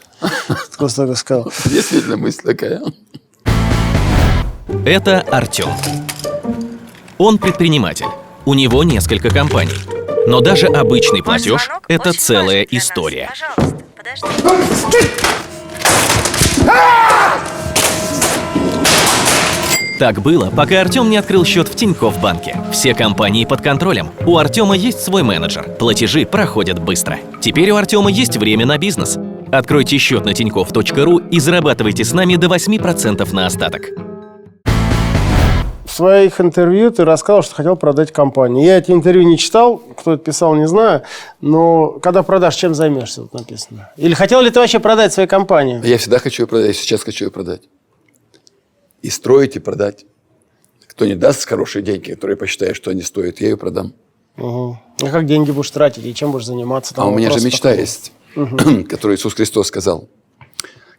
Просто 0.79 1.09
так 1.09 1.17
сказал. 1.17 1.53
Действительно 1.65 2.17
мысль 2.17 2.43
такая. 2.45 2.81
Это 4.85 5.21
Артем. 5.23 5.69
Он 7.19 7.39
предприниматель. 7.39 8.07
У 8.49 8.55
него 8.55 8.83
несколько 8.83 9.29
компаний. 9.29 9.75
Но 10.27 10.41
даже 10.41 10.69
обычный 10.69 11.23
платеж 11.23 11.69
это 11.87 12.15
целая 12.15 12.63
история. 12.63 13.29
Так 19.99 20.23
было, 20.23 20.49
пока 20.49 20.81
Артем 20.81 21.11
не 21.11 21.19
открыл 21.19 21.45
счет 21.45 21.69
в 21.69 21.75
Тинькофф 21.75 22.19
банке. 22.23 22.59
Все 22.73 22.95
компании 22.95 23.45
под 23.45 23.61
контролем. 23.61 24.09
У 24.25 24.39
Артема 24.39 24.75
есть 24.75 25.01
свой 25.01 25.23
менеджер. 25.23 25.65
Платежи 25.79 26.25
проходят 26.25 26.79
быстро. 26.79 27.19
Теперь 27.43 27.71
у 27.71 27.77
Артема 27.77 28.11
есть 28.11 28.39
время 28.39 28.65
на 28.65 28.79
бизнес. 28.79 29.19
Откройте 29.53 29.99
счет 29.99 30.25
на 30.25 30.33
тинькофф.ру 30.33 31.19
и 31.19 31.39
зарабатывайте 31.39 32.03
с 32.03 32.15
нами 32.15 32.37
до 32.37 32.47
8% 32.47 33.31
на 33.35 33.45
остаток. 33.45 34.08
В 35.99 36.01
своих 36.01 36.41
интервью 36.41 36.93
ты 36.93 37.05
рассказал, 37.05 37.43
что 37.43 37.57
хотел 37.57 37.75
продать 37.75 38.13
компанию. 38.13 38.65
Я 38.65 38.79
эти 38.79 38.93
интервью 38.93 39.25
не 39.29 39.37
читал, 39.37 39.79
кто 39.79 40.13
это 40.13 40.23
писал, 40.23 40.55
не 40.55 40.69
знаю. 40.69 41.03
Но 41.41 41.99
когда 42.01 42.23
продашь, 42.23 42.55
чем 42.55 42.73
займешься, 42.73 43.23
тут 43.23 43.35
написано. 43.35 43.91
Или 43.97 44.15
хотел 44.15 44.41
ли 44.41 44.49
ты 44.51 44.61
вообще 44.61 44.79
продать 44.79 45.13
свою 45.13 45.29
компанию? 45.29 45.83
Я 45.83 45.99
всегда 45.99 46.21
хочу 46.21 46.45
ее 46.45 46.47
продать, 46.47 46.69
я 46.69 46.73
сейчас 46.73 47.03
хочу 47.03 47.25
ее 47.25 47.31
продать. 47.33 47.63
И 49.03 49.11
строить, 49.11 49.57
и 49.57 49.59
продать. 49.59 50.07
Кто 50.87 51.05
не 51.05 51.17
даст 51.17 51.49
хорошие 51.49 51.83
деньги, 51.83 52.13
которые 52.13 52.37
посчитает, 52.37 52.77
что 52.77 52.93
они 52.93 53.03
стоят, 53.03 53.41
я 53.41 53.49
ее 53.49 53.57
продам. 53.57 53.93
Угу. 54.37 54.79
А 55.03 55.11
как 55.11 55.27
деньги 55.27 55.51
будешь 55.51 55.73
тратить 55.73 56.07
и 56.07 56.15
чем 56.15 56.31
будешь 56.31 56.47
заниматься? 56.47 56.95
А 56.95 56.99
Там 56.99 57.09
у 57.13 57.17
меня 57.17 57.33
же 57.33 57.45
мечта 57.45 57.71
такой. 57.71 57.81
есть, 57.81 58.13
которую 58.89 59.17
Иисус 59.17 59.35
Христос 59.35 59.67
сказал. 59.67 60.09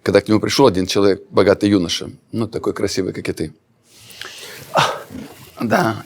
Когда 0.04 0.20
к 0.20 0.28
нему 0.28 0.42
пришел 0.42 0.68
один 0.68 0.88
человек, 0.88 1.24
богатый 1.30 1.70
юноша, 1.70 2.10
ну, 2.34 2.50
такой 2.50 2.74
красивый, 2.74 3.14
как 3.14 3.30
и 3.30 3.32
ты. 3.32 3.54
Да. 5.62 6.04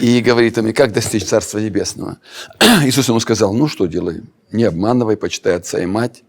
И 0.00 0.20
говорит 0.20 0.56
ему, 0.56 0.72
как 0.72 0.92
достичь 0.92 1.24
Царства 1.24 1.58
Небесного? 1.58 2.18
Иисус 2.84 3.08
ему 3.08 3.20
сказал, 3.20 3.54
ну, 3.54 3.68
что 3.68 3.86
делай? 3.86 4.22
Не 4.50 4.64
обманывай, 4.64 5.16
почитай 5.16 5.54
отца 5.54 5.80
и 5.80 5.86
мать, 5.86 6.24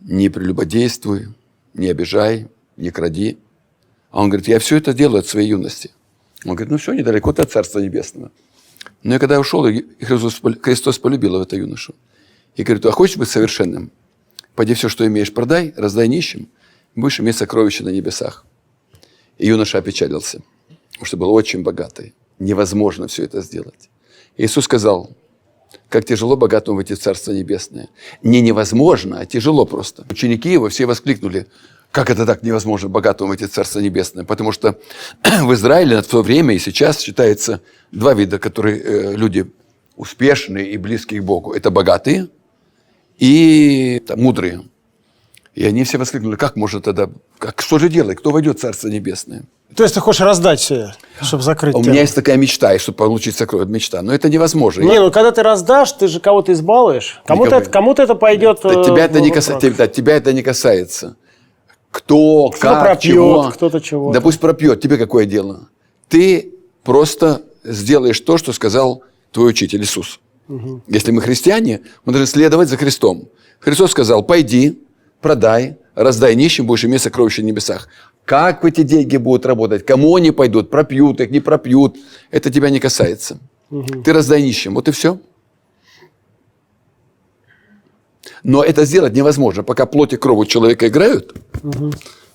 не 0.00 0.28
прелюбодействуй, 0.28 1.28
не 1.74 1.88
обижай, 1.88 2.48
не 2.76 2.90
кради. 2.90 3.38
А 4.10 4.20
он 4.20 4.28
говорит, 4.28 4.48
я 4.48 4.58
все 4.58 4.76
это 4.76 4.92
делаю 4.92 5.20
от 5.20 5.26
своей 5.26 5.48
юности. 5.48 5.90
Он 6.44 6.54
говорит, 6.54 6.70
ну 6.70 6.76
все, 6.76 6.92
недалеко 6.92 7.32
ты 7.32 7.42
от 7.42 7.50
Царства 7.50 7.78
Небесного. 7.78 8.30
Но 9.02 9.14
я 9.14 9.18
когда 9.18 9.40
ушел, 9.40 9.64
Христос, 10.00 10.40
Христос 10.60 10.98
полюбил 10.98 11.40
это 11.40 11.56
юношу. 11.56 11.94
И 12.56 12.62
говорит, 12.62 12.84
а 12.84 12.90
хочешь 12.90 13.16
быть 13.16 13.30
совершенным? 13.30 13.90
Пойди 14.54 14.74
все, 14.74 14.88
что 14.88 15.06
имеешь, 15.06 15.32
продай, 15.32 15.72
раздай 15.76 16.08
нищим, 16.08 16.48
будешь 16.94 17.20
иметь 17.20 17.36
сокровища 17.36 17.84
на 17.84 17.88
небесах. 17.88 18.44
И 19.38 19.46
юноша 19.46 19.78
опечалился, 19.78 20.42
потому 20.92 21.06
что 21.06 21.16
был 21.16 21.32
очень 21.32 21.62
богатый. 21.62 22.14
Невозможно 22.38 23.08
все 23.08 23.24
это 23.24 23.42
сделать. 23.42 23.90
Иисус 24.36 24.64
сказал, 24.64 25.10
как 25.88 26.04
тяжело 26.04 26.36
богатому 26.36 26.76
войти 26.76 26.94
в 26.94 26.98
Царство 26.98 27.32
Небесное. 27.32 27.88
Не 28.22 28.40
невозможно, 28.40 29.20
а 29.20 29.26
тяжело 29.26 29.66
просто. 29.66 30.04
Ученики 30.10 30.52
его 30.52 30.68
все 30.68 30.86
воскликнули, 30.86 31.46
как 31.90 32.08
это 32.08 32.24
так 32.24 32.42
невозможно 32.42 32.88
богатому 32.88 33.28
войти 33.28 33.46
в 33.46 33.50
Царство 33.50 33.80
Небесное? 33.80 34.24
Потому 34.24 34.52
что 34.52 34.78
в 35.22 35.52
Израиле 35.52 36.00
в 36.00 36.06
то 36.06 36.22
время 36.22 36.54
и 36.54 36.58
сейчас 36.58 37.00
считается 37.00 37.60
два 37.90 38.14
вида, 38.14 38.38
которые 38.38 38.80
э, 38.80 39.16
люди 39.16 39.50
успешные 39.96 40.70
и 40.72 40.78
близкие 40.78 41.20
к 41.20 41.24
Богу. 41.24 41.52
Это 41.52 41.70
богатые 41.70 42.28
и 43.18 44.02
там, 44.06 44.20
мудрые. 44.20 44.62
И 45.54 45.66
они 45.66 45.84
все 45.84 45.98
воскликнули, 45.98 46.36
как 46.36 46.56
можно 46.56 46.80
тогда, 46.80 47.10
как, 47.38 47.60
что 47.60 47.78
же 47.78 47.88
делать, 47.90 48.18
кто 48.18 48.30
войдет 48.30 48.58
в 48.58 48.60
Царство 48.62 48.88
Небесное? 48.88 49.44
То 49.76 49.82
есть 49.82 49.94
ты 49.94 50.00
хочешь 50.00 50.20
раздать 50.20 50.60
все, 50.60 50.92
чтобы 51.20 51.42
закрыть 51.42 51.74
А 51.74 51.78
У 51.78 51.82
тему? 51.82 51.92
меня 51.92 52.02
есть 52.02 52.14
такая 52.14 52.36
мечта, 52.36 52.74
и 52.74 52.78
чтобы 52.78 52.96
получить 52.96 53.36
сокровие, 53.36 53.68
мечта. 53.68 54.02
Но 54.02 54.14
это 54.14 54.28
невозможно. 54.28 54.82
Не, 54.82 54.98
ну 55.00 55.10
когда 55.10 55.30
ты 55.30 55.42
раздашь, 55.42 55.92
ты 55.92 56.08
же 56.08 56.20
кого-то 56.20 56.52
избалуешь. 56.52 57.22
Кому-то 57.26 57.56
это, 57.56 57.70
кому-то 57.70 58.02
это 58.02 58.14
пойдет... 58.14 58.60
Да 58.62 58.80
э, 58.80 58.84
тебя, 58.84 59.04
это 59.04 59.20
не 59.20 59.30
каса- 59.30 59.60
тебя, 59.60 59.86
тебя 59.86 60.16
это 60.16 60.32
не 60.32 60.42
касается. 60.42 61.16
Кто, 61.90 62.48
Кто-то 62.48 62.60
как, 62.60 62.82
пропьет, 62.84 63.14
чего. 63.14 63.50
кто-то 63.50 63.80
чего-то. 63.80 64.14
Да 64.14 64.20
пусть 64.22 64.40
пропьет, 64.40 64.80
тебе 64.80 64.96
какое 64.96 65.26
дело? 65.26 65.68
Ты 66.08 66.54
просто 66.82 67.42
сделаешь 67.64 68.20
то, 68.20 68.38
что 68.38 68.52
сказал 68.52 69.02
твой 69.30 69.50
учитель 69.50 69.82
Иисус. 69.82 70.20
Если 70.86 71.12
мы 71.12 71.22
христиане, 71.22 71.80
мы 72.04 72.12
должны 72.12 72.26
следовать 72.26 72.68
за 72.68 72.76
Христом. 72.76 73.28
Христос 73.60 73.92
сказал, 73.92 74.22
пойди, 74.22 74.81
продай, 75.22 75.76
раздай 75.94 76.34
нищим, 76.34 76.66
будешь 76.66 76.84
иметь 76.84 77.00
сокровища 77.02 77.42
в 77.42 77.44
небесах. 77.44 77.88
Как 78.24 78.64
эти 78.64 78.82
деньги 78.82 79.16
будут 79.16 79.46
работать, 79.46 79.84
кому 79.86 80.14
они 80.16 80.30
пойдут, 80.30 80.70
пропьют 80.70 81.20
их, 81.20 81.30
не 81.30 81.40
пропьют, 81.40 81.96
это 82.30 82.50
тебя 82.50 82.70
не 82.70 82.80
касается. 82.80 83.38
Ты 84.04 84.12
раздай 84.12 84.42
нищим, 84.42 84.74
вот 84.74 84.88
и 84.88 84.92
все. 84.92 85.18
Но 88.44 88.62
это 88.62 88.84
сделать 88.84 89.14
невозможно. 89.14 89.62
Пока 89.62 89.86
плоть 89.86 90.12
и 90.12 90.16
кровь 90.16 90.48
человека 90.48 90.88
играют, 90.88 91.34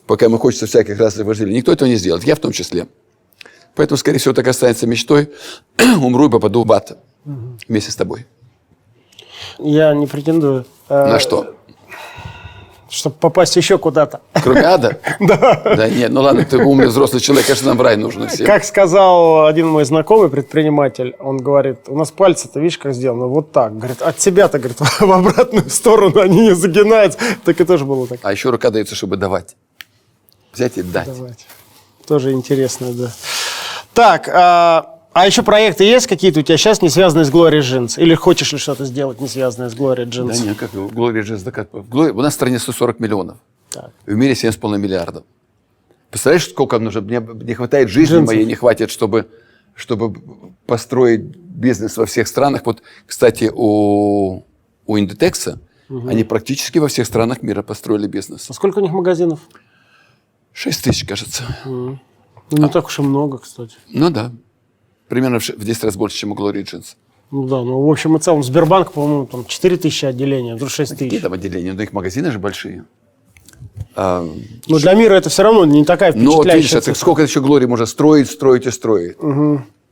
пока 0.08 0.26
ему 0.26 0.38
хочется 0.38 0.66
всяких 0.66 1.00
разных 1.00 1.28
вожделений, 1.28 1.58
никто 1.58 1.72
этого 1.72 1.88
не 1.88 1.96
сделает, 1.96 2.24
я 2.24 2.36
в 2.36 2.40
том 2.40 2.52
числе. 2.52 2.88
Поэтому, 3.76 3.98
скорее 3.98 4.18
всего, 4.18 4.34
так 4.34 4.48
останется 4.48 4.88
мечтой. 4.88 5.30
Умру 6.02 6.28
и 6.28 6.32
попаду 6.32 6.64
в 6.64 6.72
ад 6.72 6.98
вместе 7.68 7.92
с 7.92 7.96
тобой. 7.96 8.26
Я 9.60 9.94
не 9.94 10.08
претендую. 10.08 10.66
э, 10.90 11.08
На 11.08 11.20
что? 11.20 11.57
Чтобы 12.90 13.16
попасть 13.20 13.56
еще 13.56 13.78
куда-то. 13.78 14.22
Кроме 14.44 14.62
ада? 14.62 15.00
Да. 15.20 15.62
Да 15.64 15.90
нет, 15.90 16.12
ну 16.12 16.22
ладно, 16.22 16.46
ты 16.46 16.58
умный 16.58 16.88
взрослый 16.88 17.22
человек, 17.22 17.48
конечно, 17.48 17.68
нам 17.68 17.78
в 17.78 17.82
рай 17.82 17.98
нужно 17.98 18.28
все. 18.28 18.46
Как 18.46 18.64
сказал 18.64 19.46
один 19.46 19.68
мой 19.68 19.84
знакомый 19.84 20.30
предприниматель, 20.30 21.16
он 21.20 21.38
говорит, 21.38 21.80
у 21.88 21.98
нас 21.98 22.12
пальцы-то, 22.12 22.60
видишь, 22.60 22.78
как 22.78 22.94
сделано, 22.94 23.28
вот 23.28 23.52
так. 23.52 23.78
Говорит, 23.78 24.02
от 24.02 24.22
себя-то, 24.22 24.60
говорит, 24.60 24.78
в 25.00 25.12
обратную 25.12 25.70
сторону 25.70 26.22
они 26.22 26.42
не 26.42 26.56
загинаются. 26.56 27.20
Так 27.44 27.60
и 27.60 27.66
тоже 27.66 27.86
было 27.86 28.08
так. 28.08 28.20
А 28.22 28.32
еще 28.32 28.50
рука 28.50 28.70
дается, 28.70 28.96
чтобы 28.96 29.18
давать. 29.18 29.56
Взять 30.54 30.78
и 30.78 30.82
дать. 30.82 31.08
Давайте. 31.08 31.46
Тоже 32.08 32.32
интересно, 32.32 32.94
да. 32.94 33.12
Так, 33.94 34.30
а, 34.32 34.97
а 35.22 35.26
еще 35.26 35.44
проекты 35.44 35.84
есть 35.84 36.08
какие-то 36.08 36.40
у 36.40 36.44
тебя 36.44 36.58
сейчас, 36.58 36.82
не 36.82 36.90
связанные 36.90 37.26
с 37.26 37.32
Glory 37.32 37.60
Jeans? 37.60 38.00
Или 38.02 38.16
хочешь 38.16 38.52
ли 38.52 38.58
что-то 38.58 38.86
сделать, 38.86 39.20
не 39.22 39.28
связанное 39.28 39.70
с 39.70 39.76
Glory 39.76 40.06
Jeans? 40.06 40.28
Да 40.28 40.38
нет, 40.38 40.58
как 40.58 40.72
Глории 40.74 41.22
же 41.22 41.38
закат. 41.38 41.70
в 41.72 41.88
Глории- 41.90 42.12
У 42.12 42.22
нас 42.22 42.34
в 42.34 42.36
стране 42.36 42.60
140 42.60 43.00
миллионов. 43.00 43.38
Так. 43.70 43.92
В 44.06 44.14
мире 44.14 44.34
7,5 44.34 44.78
миллиардов. 44.78 45.24
Представляешь, 46.10 46.48
сколько 46.50 46.80
нужно? 46.80 47.02
Мне 47.02 47.20
не 47.44 47.54
хватает 47.54 47.90
жизни 47.90 48.16
Джинсов. 48.16 48.28
моей, 48.28 48.46
не 48.46 48.56
хватит, 48.56 48.92
чтобы, 48.92 49.28
чтобы 49.76 50.16
построить 50.66 51.22
бизнес 51.22 51.98
во 51.98 52.06
всех 52.06 52.28
странах. 52.28 52.62
Вот, 52.66 52.82
кстати, 53.06 53.52
у, 53.54 54.44
у 54.86 54.98
Индитекса, 55.00 55.60
они 55.90 56.24
практически 56.24 56.80
во 56.80 56.88
всех 56.88 57.08
странах 57.08 57.42
мира 57.42 57.62
построили 57.62 58.08
бизнес. 58.08 58.50
А 58.50 58.54
сколько 58.54 58.80
у 58.80 58.82
них 58.82 58.92
магазинов? 58.92 59.40
6 60.54 60.84
тысяч, 60.84 61.06
кажется. 61.06 61.44
Ну, 61.66 62.00
не 62.52 62.70
так 62.70 62.86
уж 62.88 63.00
и 63.00 63.02
много, 63.02 63.38
кстати. 63.40 63.76
Ну 63.90 64.10
да. 64.10 64.32
Примерно 65.08 65.40
в 65.40 65.44
ш- 65.44 65.54
в 65.54 65.64
10 65.64 65.84
раз 65.86 65.96
больше, 65.96 66.18
чем 66.18 66.32
у 66.32 66.36
Glory 66.36 66.64
Jeans. 66.64 66.96
Ну 67.32 67.44
да, 67.48 67.62
ну 67.62 67.82
в 67.86 67.90
общем 67.92 68.16
и 68.16 68.20
целом 68.20 68.44
Сбербанк, 68.44 68.92
по-моему, 68.94 69.26
там 69.26 69.46
4 69.46 69.78
тысячи 69.78 70.06
отделений, 70.06 70.54
вдруг 70.54 70.70
6 70.70 70.92
Какие 70.92 71.10
тысяч. 71.10 71.22
там 71.22 71.34
отделения? 71.34 71.74
Ну, 71.74 71.82
их 71.82 71.94
магазины 71.94 72.32
же 72.32 72.40
большие. 72.40 72.86
А, 73.96 74.28
Но 74.68 74.80
для 74.80 74.94
мира 74.94 75.16
это 75.16 75.30
все 75.30 75.44
равно 75.44 75.66
не 75.66 75.84
такая 75.84 76.12
ну, 76.14 76.18
видишь, 76.20 76.34
впечатляющая 76.36 76.78
это 76.78 76.86
цифра. 76.86 77.00
сколько 77.00 77.22
еще 77.24 77.40
Glory 77.42 77.68
можно 77.68 77.86
строить, 77.86 78.30
строить 78.30 78.66
и 78.66 78.72
строить. 78.72 79.18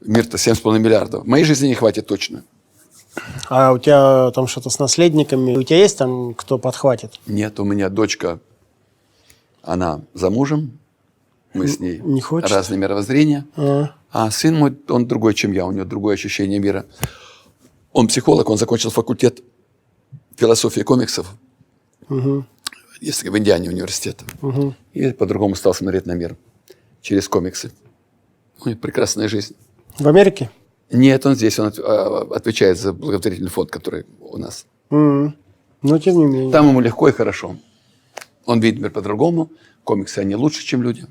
Мир-то 0.01 0.37
7,5 0.37 0.77
миллиардов. 0.79 1.25
Моей 1.25 1.43
жизни 1.43 1.67
не 1.67 1.73
хватит 1.73 2.05
точно. 2.07 2.43
А 3.49 3.71
у 3.71 3.79
тебя 3.79 4.29
там 4.31 4.45
что-то 4.47 4.69
с 4.69 4.77
наследниками? 4.77 5.55
У 5.55 5.63
тебя 5.63 5.79
есть 5.79 5.97
там 5.97 6.33
кто 6.35 6.57
подхватит? 6.59 7.19
Нет, 7.25 7.59
у 7.59 7.63
меня 7.63 7.89
дочка, 7.89 8.39
она 9.63 10.01
замужем, 10.13 10.77
мы 11.53 11.67
с 11.67 11.79
ней 11.79 11.99
не 11.99 12.21
хочет? 12.21 12.51
разные 12.51 12.77
мировоззрения. 12.77 13.45
А, 13.55 13.89
А 14.17 14.31
сын 14.31 14.55
мой, 14.55 14.73
он 14.87 15.07
другой, 15.07 15.33
чем 15.33 15.51
я, 15.51 15.65
у 15.65 15.73
него 15.73 15.83
другое 15.83 16.13
ощущение 16.13 16.57
мира. 16.57 16.85
Он 17.91 18.07
психолог, 18.07 18.49
он 18.49 18.57
закончил 18.57 18.89
факультет 18.89 19.43
философии 20.37 20.83
комиксов. 20.83 21.35
Есть 23.01 23.23
в 23.23 23.37
Индиане 23.37 23.69
университет. 23.69 24.23
И 24.93 25.11
по-другому 25.11 25.55
стал 25.55 25.73
смотреть 25.73 26.05
на 26.05 26.13
мир 26.13 26.37
через 27.01 27.27
комиксы. 27.27 27.73
У 28.63 28.69
него 28.69 28.79
прекрасная 28.79 29.27
жизнь. 29.27 29.53
В 29.99 30.07
Америке? 30.07 30.49
Нет, 30.89 31.25
он 31.25 31.35
здесь, 31.35 31.59
он 31.59 31.73
а, 31.77 32.25
отвечает 32.33 32.79
за 32.79 32.93
благотворительный 32.93 33.49
фонд, 33.49 33.69
который 33.69 34.05
у 34.21 34.37
нас. 34.37 34.65
М. 34.91 35.35
Но 35.81 35.97
тем 35.99 36.19
не 36.19 36.25
менее. 36.25 36.51
Там 36.53 36.69
ему 36.69 36.79
легко 36.79 37.09
и 37.09 37.11
хорошо. 37.11 37.57
Он 38.45 38.61
видит 38.61 38.79
мир 38.79 38.91
по-другому. 38.91 39.51
Комиксы, 39.83 40.19
они 40.19 40.35
лучше, 40.35 40.63
чем 40.63 40.83
люди. 40.83 41.05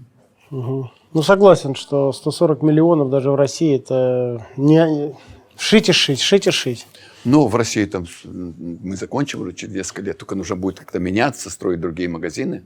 Ну, 0.51 1.23
согласен, 1.23 1.75
что 1.75 2.13
140 2.13 2.63
миллионов 2.63 3.11
даже 3.11 3.31
в 3.31 3.35
России 3.35 3.77
это 3.77 4.47
не... 4.57 5.15
Шить 5.57 5.89
и 5.89 5.93
шить, 5.93 6.21
шить 6.21 6.49
и 6.49 6.51
шить. 6.51 6.87
Но 7.25 7.47
в 7.47 7.55
России 7.55 7.85
там 7.85 8.07
мы 8.25 8.97
закончим 8.97 9.41
уже 9.43 9.53
через 9.53 9.75
несколько 9.75 10.03
лет, 10.03 10.19
только 10.19 10.35
нужно 10.35 10.57
будет 10.57 10.81
как-то 10.81 10.99
меняться, 10.99 11.49
строить 11.49 11.81
другие 11.81 12.09
магазины. 12.09 12.65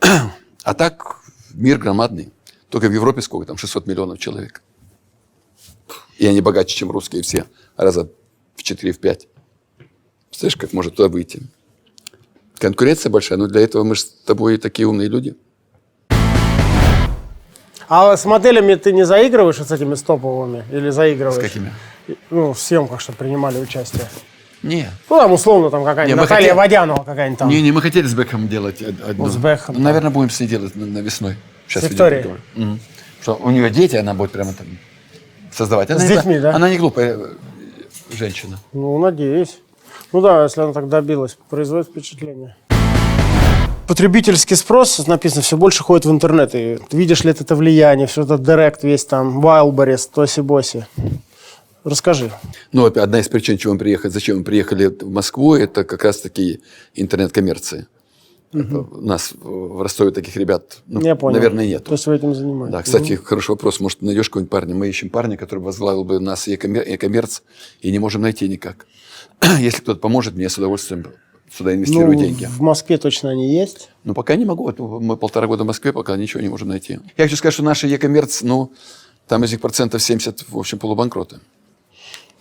А 0.62 0.74
так 0.74 1.16
мир 1.54 1.78
громадный. 1.78 2.32
Только 2.68 2.88
в 2.88 2.92
Европе 2.92 3.22
сколько 3.22 3.46
там? 3.46 3.56
600 3.56 3.86
миллионов 3.86 4.18
человек. 4.18 4.62
И 6.18 6.26
они 6.26 6.42
богаче, 6.42 6.76
чем 6.76 6.90
русские 6.90 7.22
все. 7.22 7.46
Раза 7.76 8.10
в 8.56 8.62
4-5. 8.62 9.26
Представляешь, 10.28 10.56
как 10.56 10.74
может 10.74 10.96
туда 10.96 11.08
выйти? 11.08 11.42
Конкуренция 12.58 13.08
большая, 13.08 13.38
но 13.38 13.46
для 13.46 13.62
этого 13.62 13.84
мы 13.84 13.94
же 13.94 14.02
с 14.02 14.04
тобой 14.04 14.58
такие 14.58 14.86
умные 14.86 15.08
люди. 15.08 15.34
А 17.92 18.16
с 18.16 18.24
моделями 18.24 18.76
ты 18.76 18.92
не 18.92 19.04
заигрываешь 19.04 19.58
вот 19.58 19.66
с 19.68 19.72
этими 19.72 19.96
стоповыми? 19.96 20.62
Или 20.70 20.90
заигрываешь? 20.90 21.38
С 21.38 21.40
какими? 21.40 21.72
Ну, 22.30 22.52
в 22.52 22.58
съемках, 22.60 23.00
что 23.00 23.12
принимали 23.12 23.58
участие. 23.58 24.04
Нет. 24.62 24.90
Ну, 25.08 25.16
там, 25.18 25.32
условно, 25.32 25.70
там 25.70 25.84
какая-нибудь 25.84 26.16
Не, 26.16 26.22
Наталья 26.22 26.38
хотели- 26.50 26.56
Водянова 26.56 27.02
какая-нибудь 27.02 27.38
там. 27.40 27.48
Не, 27.48 27.60
не, 27.62 27.72
мы 27.72 27.82
хотели 27.82 28.06
с 28.06 28.14
Бекхэмом 28.14 28.46
делать 28.46 28.80
од- 28.80 29.00
одну. 29.00 29.24
Вот 29.24 29.32
с 29.32 29.36
Бекхэмом, 29.36 29.80
Ну, 29.80 29.84
наверное, 29.84 30.10
будем 30.10 30.30
с 30.30 30.38
ней 30.38 30.46
делать 30.46 30.76
на, 30.76 30.86
на 30.86 30.98
весной. 30.98 31.34
Сейчас 31.66 31.82
С 31.84 31.88
Викторией? 31.88 32.26
Мгм. 32.54 32.78
Что 33.22 33.34
у 33.42 33.50
нее 33.50 33.68
дети, 33.70 33.96
она 33.96 34.14
будет 34.14 34.30
прямо 34.30 34.52
там 34.52 34.66
создавать. 35.50 35.90
Она 35.90 35.98
С 35.98 36.02
не- 36.04 36.08
детьми, 36.14 36.38
да? 36.38 36.54
Она 36.54 36.70
не 36.70 36.78
глупая 36.78 37.16
э, 37.18 37.26
женщина. 38.12 38.58
Ну, 38.72 38.98
надеюсь. 38.98 39.58
Ну 40.12 40.20
да, 40.20 40.44
если 40.44 40.60
она 40.60 40.72
так 40.72 40.88
добилась, 40.88 41.36
производит 41.48 41.88
впечатление. 41.88 42.54
Потребительский 43.90 44.54
спрос, 44.54 45.04
написано, 45.08 45.42
все 45.42 45.56
больше 45.56 45.82
ходит 45.82 46.06
в 46.06 46.12
интернет. 46.12 46.54
И 46.54 46.78
видишь 46.92 47.24
ли 47.24 47.32
это 47.32 47.56
влияние, 47.56 48.06
все 48.06 48.22
это 48.22 48.38
директ 48.38 48.84
весь 48.84 49.04
там, 49.04 49.44
Wildberries, 49.44 50.08
Тоси-Боси. 50.14 50.84
Расскажи. 51.82 52.30
Ну, 52.70 52.86
опять 52.86 53.02
одна 53.02 53.18
из 53.18 53.26
причин, 53.26 53.58
чего 53.58 53.72
мы 53.72 53.80
приехали, 53.80 54.12
зачем 54.12 54.38
мы 54.38 54.44
приехали 54.44 54.86
в 54.86 55.10
Москву, 55.10 55.56
это 55.56 55.82
как 55.82 56.04
раз-таки 56.04 56.60
интернет-коммерция. 56.94 57.88
Это 58.52 58.78
У 58.78 59.00
нас 59.00 59.32
в 59.36 59.82
Ростове 59.82 60.12
таких 60.12 60.36
ребят, 60.36 60.82
ну, 60.86 61.00
Я 61.00 61.16
понял. 61.16 61.38
наверное, 61.38 61.66
нет. 61.66 61.82
То 61.82 61.94
есть 61.94 62.06
вы 62.06 62.14
этим 62.14 62.32
занимаетесь? 62.32 62.72
Да, 62.72 62.82
кстати, 62.84 63.14
хороший 63.14 63.50
вопрос. 63.50 63.80
Может, 63.80 64.02
найдешь 64.02 64.28
какого-нибудь 64.28 64.52
парня? 64.52 64.76
Мы 64.76 64.88
ищем 64.88 65.10
парня, 65.10 65.36
который 65.36 65.64
возглавил 65.64 66.04
бы 66.04 66.20
нас 66.20 66.46
и 66.46 66.52
e-коммерц, 66.52 67.40
и 67.80 67.90
не 67.90 67.98
можем 67.98 68.22
найти 68.22 68.48
никак. 68.48 68.86
Если 69.58 69.80
кто-то 69.80 69.98
поможет, 69.98 70.36
мне 70.36 70.48
с 70.48 70.56
удовольствием 70.58 71.06
сюда 71.52 71.74
инвестирую 71.74 72.12
Ну, 72.12 72.18
деньги. 72.18 72.44
в 72.46 72.60
Москве 72.60 72.98
точно 72.98 73.30
они 73.30 73.52
есть. 73.52 73.90
Ну, 74.04 74.14
пока 74.14 74.36
не 74.36 74.44
могу. 74.44 74.72
Мы 75.00 75.16
полтора 75.16 75.46
года 75.46 75.64
в 75.64 75.66
Москве, 75.66 75.92
пока 75.92 76.16
ничего 76.16 76.40
не 76.42 76.48
можем 76.48 76.68
найти. 76.68 77.00
Я 77.16 77.24
хочу 77.24 77.36
сказать, 77.36 77.54
что 77.54 77.62
наши 77.62 77.86
e-коммерц, 77.88 78.42
ну, 78.42 78.72
там 79.28 79.44
из 79.44 79.50
них 79.52 79.60
процентов 79.60 80.02
70, 80.02 80.48
в 80.48 80.58
общем, 80.58 80.78
полубанкроты. 80.78 81.40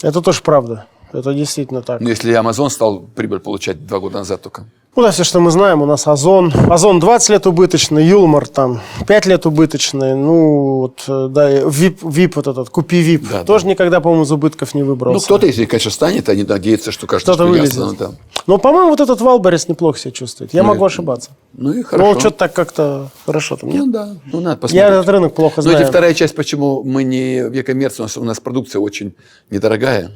Это 0.01 0.21
тоже 0.21 0.41
правда. 0.41 0.85
Это 1.11 1.33
действительно 1.33 1.81
так. 1.81 2.01
Ну, 2.01 2.09
если 2.09 2.33
Amazon 2.39 2.69
стал 2.69 2.99
прибыль 3.01 3.39
получать 3.39 3.85
два 3.85 3.99
года 3.99 4.19
назад 4.19 4.41
только. 4.41 4.65
Ну, 4.95 5.03
да, 5.03 5.11
все, 5.11 5.23
что 5.23 5.39
мы 5.39 5.51
знаем, 5.51 5.81
у 5.81 5.85
нас 5.85 6.07
Озон. 6.07 6.51
Озон 6.69 6.99
20 6.99 7.29
лет 7.29 7.47
убыточный, 7.47 8.05
Юлмарт 8.05 8.47
там 8.47 8.81
5 9.07 9.25
лет 9.27 9.45
убыточный. 9.45 10.15
Ну, 10.15 10.79
вот, 10.79 11.03
э, 11.07 11.27
да, 11.29 11.49
VIP, 11.69 11.99
VIP 12.03 12.35
вот 12.37 12.47
этот, 12.47 12.69
KupiVIP. 12.69 13.29
Да, 13.31 13.43
тоже 13.45 13.67
никогда, 13.67 14.01
по-моему, 14.01 14.23
из 14.25 14.31
убытков 14.31 14.73
не 14.73 14.83
выбрался. 14.83 15.13
Ну, 15.21 15.23
кто-то, 15.23 15.45
если, 15.45 15.65
конечно, 15.65 15.91
станет, 15.91 16.27
они 16.27 16.43
надеются, 16.43 16.91
что 16.91 17.05
кажется, 17.07 17.31
Кто-то 17.31 17.47
вылезет. 17.49 17.75
ясно. 17.75 17.95
Да. 17.97 18.11
Но, 18.47 18.57
по-моему, 18.57 18.89
вот 18.89 18.99
этот 18.99 19.21
Wildberries 19.21 19.69
неплохо 19.69 19.99
себя 19.99 20.11
чувствует. 20.11 20.53
Я 20.55 20.63
Ну, 20.63 20.69
могу 20.69 20.83
ошибаться. 20.83 21.29
Ну, 21.53 21.71
и 21.71 21.77
Но 21.77 21.83
хорошо. 21.83 22.19
что-то 22.19 22.37
так 22.37 22.53
как-то 22.53 23.09
хорошо 23.25 23.55
там. 23.57 23.69
Ну, 23.69 23.75
Нет? 23.85 23.91
да. 23.91 24.15
Ну, 24.33 24.39
надо 24.41 24.57
посмотреть. 24.57 24.81
Я 24.81 24.89
этот 24.89 25.07
рынок 25.07 25.33
плохо 25.35 25.61
Но 25.61 25.69
это 25.69 25.77
знаю. 25.77 25.87
вторая 25.87 26.13
часть, 26.15 26.35
почему 26.35 26.83
мы 26.83 27.03
не 27.03 27.47
в 27.47 27.53
e-коммерции. 27.53 28.01
У 28.01 28.05
нас, 28.05 28.17
у 28.17 28.23
нас 28.23 28.39
продукция 28.39 28.79
очень 28.81 29.13
недорогая. 29.51 30.11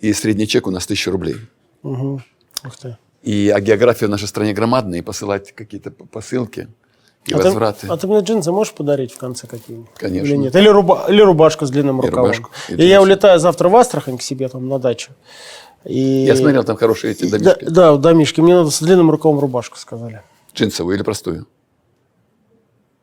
И 0.00 0.12
средний 0.14 0.48
чек 0.48 0.66
у 0.66 0.70
нас 0.70 0.84
1000 0.86 1.10
рублей. 1.12 1.36
Ух 1.84 2.20
ты. 2.82 2.96
И, 3.22 3.52
а 3.54 3.60
география 3.60 4.06
в 4.06 4.10
нашей 4.10 4.28
стране 4.28 4.52
громадная, 4.54 5.00
и 5.00 5.02
посылать 5.02 5.52
какие-то 5.54 5.90
посылки 5.90 6.68
и 7.26 7.34
А 7.34 7.38
ты, 7.38 7.44
возвраты. 7.44 7.86
а 7.88 7.96
ты 7.98 8.06
мне 8.06 8.20
джинсы 8.20 8.50
можешь 8.50 8.72
подарить 8.72 9.12
в 9.12 9.18
конце 9.18 9.46
какие-нибудь? 9.46 9.90
Конечно. 9.94 10.26
Или 10.26 10.36
нет? 10.36 10.56
Или, 10.56 10.68
руба- 10.70 11.04
или 11.10 11.20
рубашку 11.20 11.66
с 11.66 11.70
длинным 11.70 12.00
И 12.00 12.06
рукавом. 12.06 12.30
рубашку, 12.30 12.50
и 12.70 12.74
И, 12.76 12.86
я 12.86 13.02
улетаю 13.02 13.38
завтра 13.38 13.68
в 13.68 13.76
Астрахань 13.76 14.16
к 14.16 14.22
себе 14.22 14.48
там 14.48 14.68
на 14.68 14.78
дачу. 14.78 15.12
И... 15.84 15.98
Я 15.98 16.34
смотрел, 16.36 16.64
там 16.64 16.76
хорошие 16.76 17.12
эти 17.12 17.24
Да, 17.30 17.38
домишки. 17.38 17.64
да, 17.64 17.92
вот 17.92 18.00
домишки. 18.00 18.40
Мне 18.40 18.54
надо 18.54 18.70
с 18.70 18.80
длинным 18.80 19.10
рукавом 19.10 19.38
рубашку, 19.38 19.76
сказали. 19.76 20.22
Джинсовую 20.54 20.96
или 20.96 21.02
простую? 21.02 21.46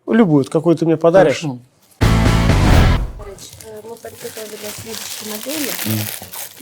Любую, 0.08 0.45
какую 0.45 0.75
ты 0.75 0.86
мне 0.86 0.97
подаришь. 0.97 1.41
Хорошо. 1.41 1.60
Э, 1.99 3.82
Мы 3.84 3.95
следующие 4.93 5.32
модели. 5.32 5.69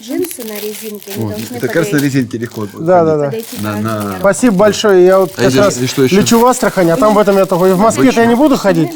Джинсы 0.01 0.43
на 0.43 0.59
резинке. 0.59 1.11
Они 1.15 1.23
Вот, 1.23 1.29
должны 1.37 1.55
это 1.57 1.67
как 1.67 1.75
раз 1.77 1.85
на 1.85 1.91
подойти, 1.93 2.05
резинке 2.17 2.37
легко. 2.37 2.61
будет 2.61 2.85
Да, 2.85 3.03
да, 3.05 3.17
да. 3.17 3.25
подойти 3.25 3.57
На- 3.61 3.71
по 3.73 3.79
на- 3.79 3.95
размеру. 3.95 4.15
Спасибо 4.19 4.55
большое. 4.57 5.05
Я 5.05 5.19
вот 5.19 5.31
А 5.37 5.41
как 5.41 5.51
или- 5.51 5.57
раз 5.59 5.79
что 5.87 6.03
еще? 6.03 6.15
лечу 6.17 6.39
в 6.39 6.45
Астрахань, 6.45 6.89
а 6.91 6.97
там 6.97 7.13
в 7.13 7.17
этом 7.19 7.37
я. 7.37 7.43
И 7.43 7.45
в 7.45 7.77
Москве-то 7.79 8.19
я 8.21 8.25
не 8.25 8.35
буду 8.35 8.57
ходить, 8.57 8.89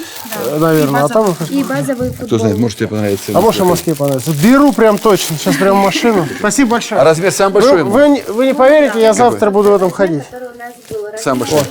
э, 0.46 0.58
наверное, 0.60 1.04
а 1.06 1.08
там... 1.08 1.36
И 1.50 1.64
базовые 1.64 2.12
Кто 2.12 2.20
футболки. 2.22 2.42
знает, 2.42 2.58
может 2.58 2.78
тебе 2.78 2.88
понравится. 2.90 3.32
А 3.34 3.40
может, 3.42 3.62
и 3.62 3.64
в 3.64 3.68
Москве 3.68 3.96
понравится. 3.96 4.32
Беру 4.32 4.74
прям 4.74 4.98
точно. 4.98 5.38
Сейчас 5.38 5.56
прям 5.56 5.78
машину. 5.78 6.28
Спасибо 6.40 6.72
большое. 6.72 7.00
А 7.02 7.04
размер 7.06 7.32
самый 7.32 7.54
Вы, 7.54 7.62
большой? 7.62 7.84
вы 7.84 8.10
не- 8.10 8.24
вы 8.28 8.46
не 8.48 8.54
поверите, 8.54 9.00
я 9.00 9.14
завтра 9.14 9.52
буду 9.52 9.72
в 9.72 9.76
этом 9.76 9.92
ходить. 9.92 10.24
Который 10.30 10.50
у 10.54 10.58
нас 10.58 10.74
был 10.90 11.18
Сам 11.18 11.40
размер 11.40 11.60
большой. 11.60 11.64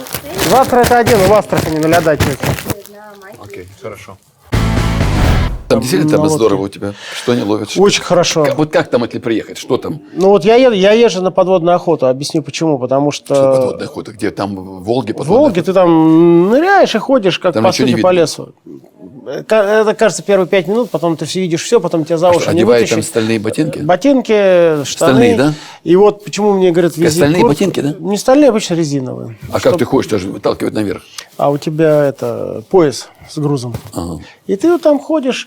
Завтра 0.49 0.79
это 0.81 0.99
один 0.99 1.19
в 1.19 1.33
Астрахани 1.35 1.79
на 1.79 1.89
на 1.89 2.01
майке. 3.21 3.39
Окей, 3.45 3.69
хорошо. 3.83 4.17
Там 5.69 5.81
действительно 5.81 6.11
там 6.11 6.21
на 6.21 6.25
лодке. 6.25 6.37
здорово 6.39 6.63
у 6.63 6.69
тебя. 6.69 6.95
Что 7.15 7.33
они 7.33 7.43
ловят? 7.43 7.71
Что- 7.71 7.83
Очень 7.83 8.03
хорошо. 8.03 8.45
Как- 8.45 8.57
Вот 8.57 8.71
как 8.73 8.89
там, 8.89 9.05
если 9.05 9.19
приехать? 9.19 9.59
Что 9.59 9.77
там? 9.77 10.01
Ну 10.15 10.31
вот 10.31 10.45
я, 10.45 10.55
еду, 10.57 10.75
я 10.75 10.93
езжу 10.93 11.21
на 11.23 11.31
подводную 11.31 11.77
охоту. 11.77 12.07
Объясню 12.07 12.43
почему. 12.43 12.79
Потому 12.79 13.11
что... 13.11 13.35
Что 13.35 13.53
подводная 13.53 13.87
охота? 13.87 14.13
Где? 14.13 14.31
Там 14.31 14.55
в 14.57 14.85
Волге 14.85 15.13
В 15.13 15.17
подводная 15.19 15.43
Волге 15.45 15.63
ты 15.63 15.73
там 15.73 16.49
ныряешь 16.51 16.95
и 16.95 16.99
ходишь, 16.99 17.39
как 17.39 17.53
Там 17.55 17.65
по 17.65 17.73
сути, 17.73 18.01
по 18.01 18.11
лесу. 18.11 18.55
Это 19.27 19.95
кажется 19.99 20.23
первые 20.23 20.47
пять 20.49 20.69
минут, 20.69 20.89
потом 20.91 21.17
ты 21.19 21.27
все 21.27 21.41
видишь 21.41 21.63
все, 21.63 21.81
потом 21.81 22.07
тебя 22.07 22.17
за 22.17 22.31
уши 22.31 22.41
Что, 22.41 22.53
не 22.53 22.61
одевают 22.61 22.89
там 22.89 22.97
вытащить. 22.97 23.11
стальные 23.11 23.39
ботинки? 23.39 23.79
Ботинки, 23.81 24.85
штаны. 24.85 24.87
Стальные, 24.87 25.37
да? 25.37 25.55
И 25.85 25.97
вот 25.97 26.25
почему 26.25 26.55
мне 26.55 26.71
говорят, 26.71 26.97
вези 26.97 27.19
стальные 27.19 27.43
куртку. 27.43 27.49
ботинки, 27.65 27.81
да? 27.81 27.95
Не 27.99 28.17
стальные, 28.17 28.49
обычно 28.49 28.73
резиновые. 28.75 29.37
А 29.53 29.61
как 29.61 29.77
ты 29.77 29.85
ходишь, 29.85 30.11
даже 30.11 30.29
выталкивать 30.29 30.73
наверх? 30.73 31.03
А 31.37 31.51
у 31.51 31.59
тебя 31.59 32.05
это 32.07 32.63
пояс 32.71 33.11
с 33.29 33.39
грузом. 33.39 33.75
Ага. 33.93 34.21
И 34.47 34.57
ты 34.57 34.71
вот 34.73 34.83
там 34.83 34.99
ходишь, 34.99 35.47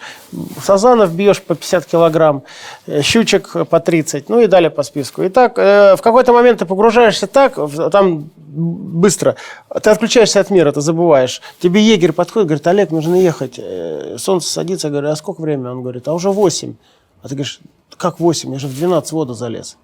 сазанов 0.63 1.13
бьешь 1.13 1.41
по 1.41 1.55
50 1.55 1.85
килограмм, 1.85 2.43
э, 2.87 3.01
щучек 3.01 3.67
по 3.69 3.79
30, 3.79 4.29
ну 4.29 4.39
и 4.39 4.47
далее 4.47 4.69
по 4.69 4.83
списку. 4.83 5.23
И 5.23 5.29
так 5.29 5.57
э, 5.57 5.95
в 5.95 6.01
какой-то 6.01 6.33
момент 6.33 6.59
ты 6.59 6.65
погружаешься 6.65 7.27
так, 7.27 7.57
в- 7.57 7.89
там 7.89 8.29
быстро, 8.37 9.35
ты 9.81 9.89
отключаешься 9.89 10.39
от 10.39 10.49
мира, 10.49 10.71
ты 10.71 10.81
забываешь. 10.81 11.41
Тебе 11.59 11.81
егерь 11.81 12.11
подходит, 12.11 12.47
говорит, 12.47 12.67
Олег, 12.67 12.91
нужно 12.91 13.15
ехать. 13.15 13.55
Э, 13.57 14.17
Солнце 14.19 14.49
садится, 14.49 14.87
я 14.87 14.91
говорю, 14.91 15.09
а 15.09 15.15
сколько 15.15 15.41
времени? 15.41 15.67
Он 15.67 15.81
говорит, 15.81 16.07
а 16.07 16.13
уже 16.13 16.29
8. 16.29 16.75
А 17.23 17.27
ты 17.27 17.35
говоришь, 17.35 17.59
как 17.97 18.19
8? 18.19 18.53
Я 18.53 18.59
же 18.59 18.67
в 18.67 18.75
12 18.75 19.11
воду 19.11 19.33
залез. 19.33 19.77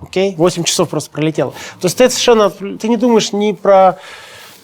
Окей? 0.00 0.34
8 0.36 0.64
часов 0.64 0.88
просто 0.88 1.10
пролетело. 1.10 1.52
То 1.80 1.86
есть 1.86 1.98
ты 1.98 2.08
совершенно... 2.08 2.48
Ты 2.50 2.88
не 2.88 2.96
думаешь 2.96 3.32
ни 3.32 3.52
про 3.52 3.98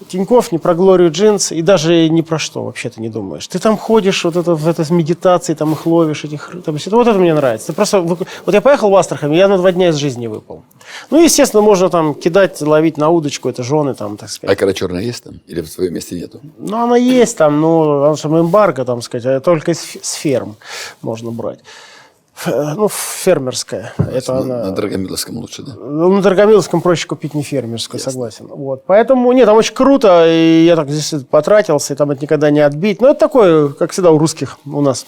Тиньков, 0.09 0.53
ни 0.53 0.59
про 0.59 0.75
Глорию 0.75 1.11
Джинс, 1.11 1.53
и 1.53 1.63
даже 1.63 2.09
ни 2.09 2.21
про 2.21 2.39
что 2.39 2.63
вообще 2.65 2.91
ты 2.91 3.01
не 3.01 3.09
думаешь. 3.09 3.47
Ты 3.49 3.59
там 3.59 3.77
ходишь, 3.77 4.25
вот 4.25 4.37
это, 4.37 4.55
в 4.55 4.69
этой 4.69 4.85
медитации, 4.93 5.55
там 5.55 5.73
их 5.73 5.87
ловишь, 5.87 6.25
этих... 6.25 6.55
Там, 6.65 6.77
все 6.77 6.91
это- 6.91 6.97
вот 6.97 7.07
это 7.09 7.19
мне 7.19 7.35
нравится. 7.35 7.69
Ты 7.69 7.73
просто... 7.73 8.01
Вот 8.01 8.27
я 8.55 8.61
поехал 8.61 8.91
в 8.91 8.97
Астрахань, 8.97 9.35
я 9.35 9.49
на 9.49 9.57
два 9.57 9.73
дня 9.73 9.89
из 9.89 9.97
жизни 9.97 10.27
выпал. 10.27 10.63
Ну, 11.11 11.23
естественно, 11.23 11.63
можно 11.63 11.89
там 11.89 12.15
кидать, 12.15 12.61
ловить 12.61 12.97
на 12.99 13.09
удочку, 13.09 13.49
это 13.49 13.63
жены 13.63 13.95
там, 13.95 14.17
так 14.17 14.29
сказать. 14.29 14.51
Айкара 14.51 14.73
черная 14.73 15.03
есть 15.03 15.25
там? 15.25 15.41
Или 15.47 15.61
в 15.63 15.69
своем 15.69 15.95
месте 15.95 16.15
нету? 16.15 16.41
Ну, 16.59 16.77
она 16.83 16.97
есть 16.97 17.37
там, 17.37 17.61
ну, 17.61 17.81
потому 18.01 18.17
что 18.17 18.29
эмбарго, 18.41 18.85
там 18.85 19.03
сказать, 19.03 19.27
а 19.27 19.41
только 19.41 19.73
с 19.75 20.13
ферм 20.15 20.57
можно 21.03 21.31
брать. 21.31 21.61
Э, 22.45 22.75
Ну, 22.75 22.89
фермерская. 22.89 23.95
Это 23.99 24.35
на, 24.35 24.41
она... 24.41 24.65
на 24.65 24.71
Драгомиловском 24.73 25.37
лучше, 25.39 25.63
да? 25.63 25.73
Ну, 25.75 26.13
на 26.13 26.23
Драгомиловском 26.23 26.81
проще 26.83 27.07
купить 27.07 27.35
не 27.35 27.43
фермерскую, 27.43 28.01
согласен. 28.01 28.47
Вот. 28.49 28.85
Поэтому, 28.87 29.33
нет, 29.33 29.47
там 29.47 29.57
очень 29.57 29.75
круто, 29.75 30.27
и 30.29 30.65
я 30.65 30.77
так 30.77 30.91
здесь 30.91 31.23
потратился, 31.31 31.95
и 31.95 31.97
там 31.97 32.11
это 32.11 32.23
никогда 32.23 32.51
не 32.51 32.61
отбить. 32.61 33.01
Но 33.01 33.09
это 33.09 33.21
такое, 33.21 33.69
как 33.69 33.93
всегда 33.93 34.11
у 34.11 34.19
русских 34.19 34.59
у 34.67 34.81
нас. 34.81 35.07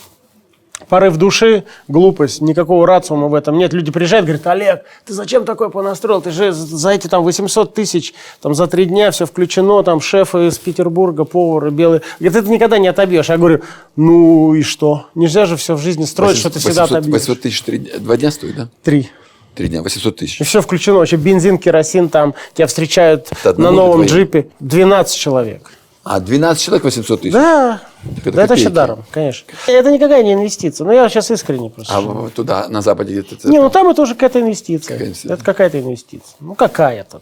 Порыв 0.88 1.16
души, 1.16 1.64
глупость, 1.88 2.40
никакого 2.40 2.86
рациума 2.86 3.26
в 3.26 3.34
этом 3.34 3.58
нет. 3.58 3.72
Люди 3.72 3.90
приезжают, 3.90 4.26
говорят, 4.26 4.46
Олег, 4.46 4.84
ты 5.04 5.12
зачем 5.12 5.44
такое 5.44 5.70
понастроил? 5.70 6.22
Ты 6.22 6.30
же 6.30 6.52
за 6.52 6.90
эти 6.90 7.08
там 7.08 7.24
800 7.24 7.74
тысяч, 7.74 8.14
там 8.40 8.54
за 8.54 8.68
три 8.68 8.84
дня 8.84 9.10
все 9.10 9.26
включено, 9.26 9.82
там 9.82 10.00
шефы 10.00 10.46
из 10.46 10.58
Петербурга, 10.58 11.24
повары, 11.24 11.70
белые. 11.70 12.02
Говорит, 12.20 12.36
это 12.36 12.48
никогда 12.48 12.78
не 12.78 12.88
отобьешь. 12.88 13.28
Я 13.28 13.38
говорю, 13.38 13.62
ну 13.96 14.54
и 14.54 14.62
что? 14.62 15.06
Нельзя 15.16 15.46
же 15.46 15.56
все 15.56 15.74
в 15.74 15.80
жизни 15.80 16.04
строить, 16.04 16.36
что 16.36 16.48
ты 16.48 16.60
всегда 16.60 16.82
800 16.82 16.98
отобьешь. 16.98 17.12
800 17.14 17.40
тысяч 17.40 17.62
три 17.62 17.78
два 17.78 18.16
дня 18.16 18.30
стоит, 18.30 18.56
да? 18.56 18.68
Три. 18.82 19.10
Три 19.56 19.68
дня, 19.68 19.82
800 19.82 20.16
тысяч. 20.16 20.40
И 20.40 20.44
все 20.44 20.62
включено. 20.62 20.98
Вообще 20.98 21.16
бензин, 21.16 21.58
керосин 21.58 22.08
там. 22.08 22.34
Тебя 22.54 22.68
встречают 22.68 23.28
Это 23.44 23.60
на 23.60 23.72
новом 23.72 24.04
джипе. 24.04 24.50
12 24.60 25.16
человек. 25.16 25.72
А 26.10 26.20
12 26.20 26.62
человек 26.62 26.84
800 26.84 27.20
тысяч? 27.20 27.34
Да. 27.34 27.82
это 28.16 28.32
да 28.32 28.42
это 28.44 28.54
копейки. 28.54 28.68
даром, 28.68 29.04
конечно. 29.10 29.46
Это 29.66 29.90
никакая 29.90 30.22
не 30.22 30.32
инвестиция. 30.32 30.86
Но 30.86 30.92
я 30.94 31.06
сейчас 31.10 31.30
искренне 31.30 31.68
просто. 31.68 31.94
А 31.94 32.30
туда, 32.34 32.66
на 32.70 32.80
Западе 32.80 33.12
где-то? 33.12 33.34
это- 33.34 33.48
Не, 33.50 33.60
ну 33.60 33.68
там 33.68 33.90
это 33.90 34.00
уже 34.00 34.14
какая-то 34.14 34.40
инвестиция. 34.40 34.94
Какая 34.94 35.08
инвестиция? 35.08 35.34
Это 35.34 35.44
какая-то 35.44 35.80
инвестиция. 35.80 36.34
Ну 36.40 36.54
какая-то. 36.54 37.20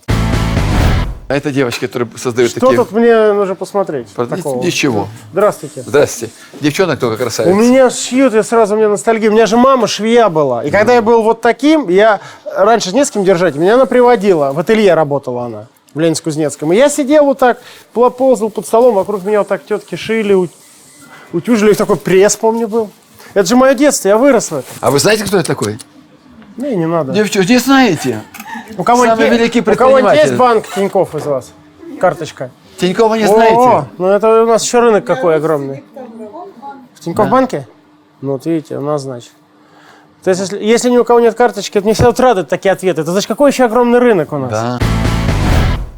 А 1.28 1.34
это 1.34 1.50
девочки, 1.50 1.86
которые 1.86 2.08
создают 2.16 2.52
Что 2.52 2.60
такие... 2.60 2.76
тут 2.76 2.92
мне 2.92 3.32
нужно 3.32 3.56
посмотреть? 3.56 4.06
Такого? 4.14 4.62
Ничего. 4.62 5.08
Здравствуйте. 5.32 5.82
Здрасте. 5.84 6.30
Девчонок 6.60 7.00
только 7.00 7.16
красавица. 7.20 7.52
У 7.52 7.58
меня 7.58 7.90
шьют, 7.90 8.34
я 8.34 8.44
сразу 8.44 8.74
у 8.74 8.78
меня 8.78 8.88
ностальгия. 8.88 9.30
У 9.30 9.32
меня 9.32 9.46
же 9.46 9.56
мама 9.56 9.88
швея 9.88 10.28
была. 10.28 10.62
И 10.62 10.70
когда 10.70 10.94
я 10.94 11.02
был 11.02 11.22
вот 11.22 11.40
таким, 11.40 11.88
я 11.88 12.20
раньше 12.44 12.94
не 12.94 13.04
с 13.04 13.10
кем 13.10 13.24
держать, 13.24 13.56
меня 13.56 13.74
она 13.74 13.86
приводила. 13.86 14.52
В 14.52 14.60
ателье 14.60 14.94
работала 14.94 15.46
она 15.46 15.66
в 15.96 15.98
Ленинск-Кузнецком. 15.98 16.74
И 16.74 16.76
я 16.76 16.90
сидел 16.90 17.24
вот 17.24 17.38
так, 17.38 17.58
ползал 17.94 18.50
под 18.50 18.66
столом, 18.66 18.94
вокруг 18.94 19.24
меня 19.24 19.38
вот 19.38 19.48
так 19.48 19.64
тетки 19.64 19.94
шили, 19.94 20.34
ут- 20.34 20.50
утюжили. 21.32 21.72
И 21.72 21.74
такой 21.74 21.96
пресс, 21.96 22.36
помню, 22.36 22.68
был. 22.68 22.90
Это 23.32 23.48
же 23.48 23.56
мое 23.56 23.74
детство, 23.74 24.08
я 24.08 24.18
вырос 24.18 24.50
в 24.50 24.56
этом. 24.56 24.70
А 24.82 24.90
вы 24.90 24.98
знаете, 24.98 25.24
кто 25.24 25.38
это 25.38 25.46
такой? 25.46 25.78
Не, 26.58 26.76
не 26.76 26.86
надо. 26.86 27.12
Девчонки, 27.12 27.50
не 27.50 27.58
знаете? 27.58 28.22
У 28.76 28.84
кого-нибудь 28.84 29.18
самый 29.18 29.38
великий 29.38 29.60
у 29.60 29.64
предприниматель. 29.64 30.20
есть 30.20 30.34
банк 30.34 30.66
Тинькофф 30.74 31.14
из 31.14 31.24
вас? 31.26 31.52
Карточка. 31.98 32.50
Тинькова 32.78 33.14
не 33.14 33.24
О, 33.24 33.28
знаете? 33.28 33.88
ну 33.96 34.08
это 34.08 34.42
у 34.42 34.46
нас 34.46 34.62
еще 34.64 34.80
рынок 34.80 35.06
какой 35.06 35.36
огромный. 35.36 35.82
В 36.94 37.00
Тинькофф 37.00 37.28
банке? 37.30 37.66
Ну, 38.20 38.32
вот 38.32 38.44
видите, 38.44 38.76
у 38.76 38.82
нас, 38.82 39.02
значит. 39.02 39.32
То 40.22 40.30
есть, 40.30 40.40
если, 40.42 40.62
если 40.62 40.90
ни 40.90 40.98
у 40.98 41.04
кого 41.04 41.20
нет 41.20 41.34
карточки, 41.34 41.78
это 41.78 41.84
мне 41.86 41.94
всегда 41.94 42.10
вот 42.10 42.20
радуют 42.20 42.48
такие 42.50 42.72
ответы. 42.72 43.00
Это 43.02 43.12
значит, 43.12 43.28
какой 43.28 43.50
еще 43.50 43.64
огромный 43.64 43.98
рынок 43.98 44.32
у 44.32 44.38
нас? 44.38 44.50
Да. 44.50 44.78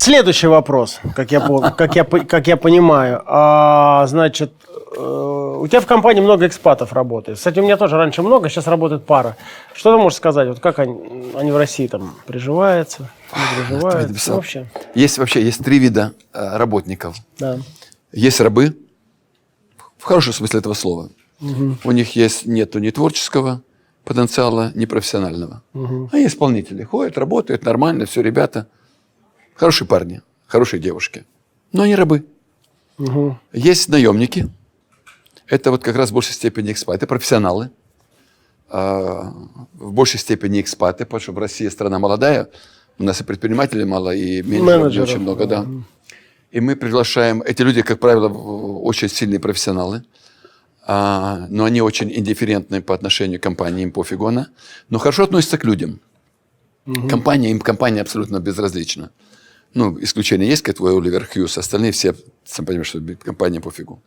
Следующий 0.08 0.46
вопрос, 0.46 1.00
как 1.14 1.32
я, 1.32 1.40
как 1.40 1.94
я, 1.94 2.04
как 2.04 2.46
я 2.46 2.56
понимаю. 2.56 3.22
А, 3.26 4.06
значит, 4.06 4.54
э, 4.96 5.58
у 5.60 5.66
тебя 5.68 5.80
в 5.82 5.86
компании 5.86 6.22
много 6.22 6.46
экспатов 6.46 6.94
работает. 6.94 7.36
Кстати, 7.36 7.58
у 7.58 7.62
меня 7.62 7.76
тоже 7.76 7.98
раньше 7.98 8.22
много, 8.22 8.48
сейчас 8.48 8.66
работает 8.68 9.04
пара. 9.04 9.36
Что 9.74 9.92
ты 9.92 9.98
можешь 10.02 10.16
сказать? 10.16 10.48
Вот 10.48 10.60
как 10.60 10.78
они, 10.78 10.98
они 11.34 11.52
в 11.52 11.58
России 11.58 11.86
там 11.88 12.14
приживаются, 12.26 13.10
не 13.36 13.66
приживаются? 13.66 14.32
вообще, 14.32 14.66
Есть 14.94 15.18
вообще 15.18 15.42
есть 15.42 15.62
три 15.62 15.78
вида 15.78 16.14
э, 16.32 16.56
работников. 16.56 17.14
да. 17.38 17.58
Есть 18.10 18.40
рабы, 18.40 18.78
в 19.98 20.04
хорошем 20.04 20.32
смысле 20.32 20.60
этого 20.60 20.72
слова. 20.72 21.10
У 21.84 21.92
них 21.92 22.16
есть 22.16 22.46
нету 22.46 22.78
ни 22.78 22.88
творческого 22.88 23.60
потенциала, 24.06 24.72
ни 24.74 24.86
профессионального. 24.86 25.62
А 25.74 26.16
есть 26.16 26.34
исполнители. 26.34 26.82
Ходят, 26.82 27.18
работают, 27.18 27.66
нормально, 27.66 28.06
все, 28.06 28.22
ребята. 28.22 28.68
Хорошие 29.58 29.88
парни, 29.88 30.22
хорошие 30.46 30.78
девушки. 30.80 31.24
Но 31.72 31.82
они 31.82 31.96
рабы. 31.96 32.24
Есть 33.52 33.88
наемники. 33.88 34.48
Это 35.48 35.72
вот 35.72 35.82
как 35.82 35.96
раз 35.96 36.10
в 36.10 36.14
большей 36.14 36.32
степени 36.32 36.70
экспаты, 36.70 37.06
профессионалы. 37.08 37.70
А, 38.70 39.32
в 39.74 39.92
большей 39.92 40.20
степени 40.20 40.60
экспаты, 40.60 41.04
потому 41.04 41.20
что 41.20 41.32
в 41.32 41.38
России 41.38 41.66
страна 41.68 41.98
молодая, 41.98 42.48
у 42.98 43.02
нас 43.02 43.20
и 43.20 43.24
предпринимателей 43.24 43.84
мало, 43.84 44.14
и 44.14 44.42
менеджеров 44.42 44.60
не 44.60 44.62
Менеджеров, 44.62 45.08
очень 45.08 45.20
много, 45.20 45.46
да. 45.46 45.66
И 46.52 46.60
мы 46.60 46.76
приглашаем, 46.76 47.42
эти 47.42 47.62
люди, 47.62 47.82
как 47.82 47.98
правило, 47.98 48.28
очень 48.28 49.08
сильные 49.08 49.40
профессионалы, 49.40 50.04
а, 50.86 51.46
но 51.48 51.64
они 51.64 51.82
очень 51.82 52.12
индифферентны 52.12 52.80
по 52.80 52.94
отношению 52.94 53.40
к 53.40 53.42
компании, 53.42 53.82
им 53.82 53.90
пофигу 53.90 54.26
она, 54.26 54.48
но 54.88 54.98
хорошо 54.98 55.24
относятся 55.24 55.58
к 55.58 55.64
людям. 55.64 56.00
Компания, 57.10 57.50
им 57.50 57.60
компания 57.60 58.02
абсолютно 58.02 58.38
безразлична. 58.38 59.10
Ну, 59.74 59.98
исключение 60.00 60.48
есть, 60.48 60.62
как 60.62 60.76
твой 60.76 60.96
Оливер 60.96 61.26
Хьюз, 61.26 61.58
остальные 61.58 61.92
все, 61.92 62.14
сам 62.44 62.66
понимаешь, 62.66 62.88
что 62.88 63.00
компания 63.22 63.60
пофигу. 63.60 64.02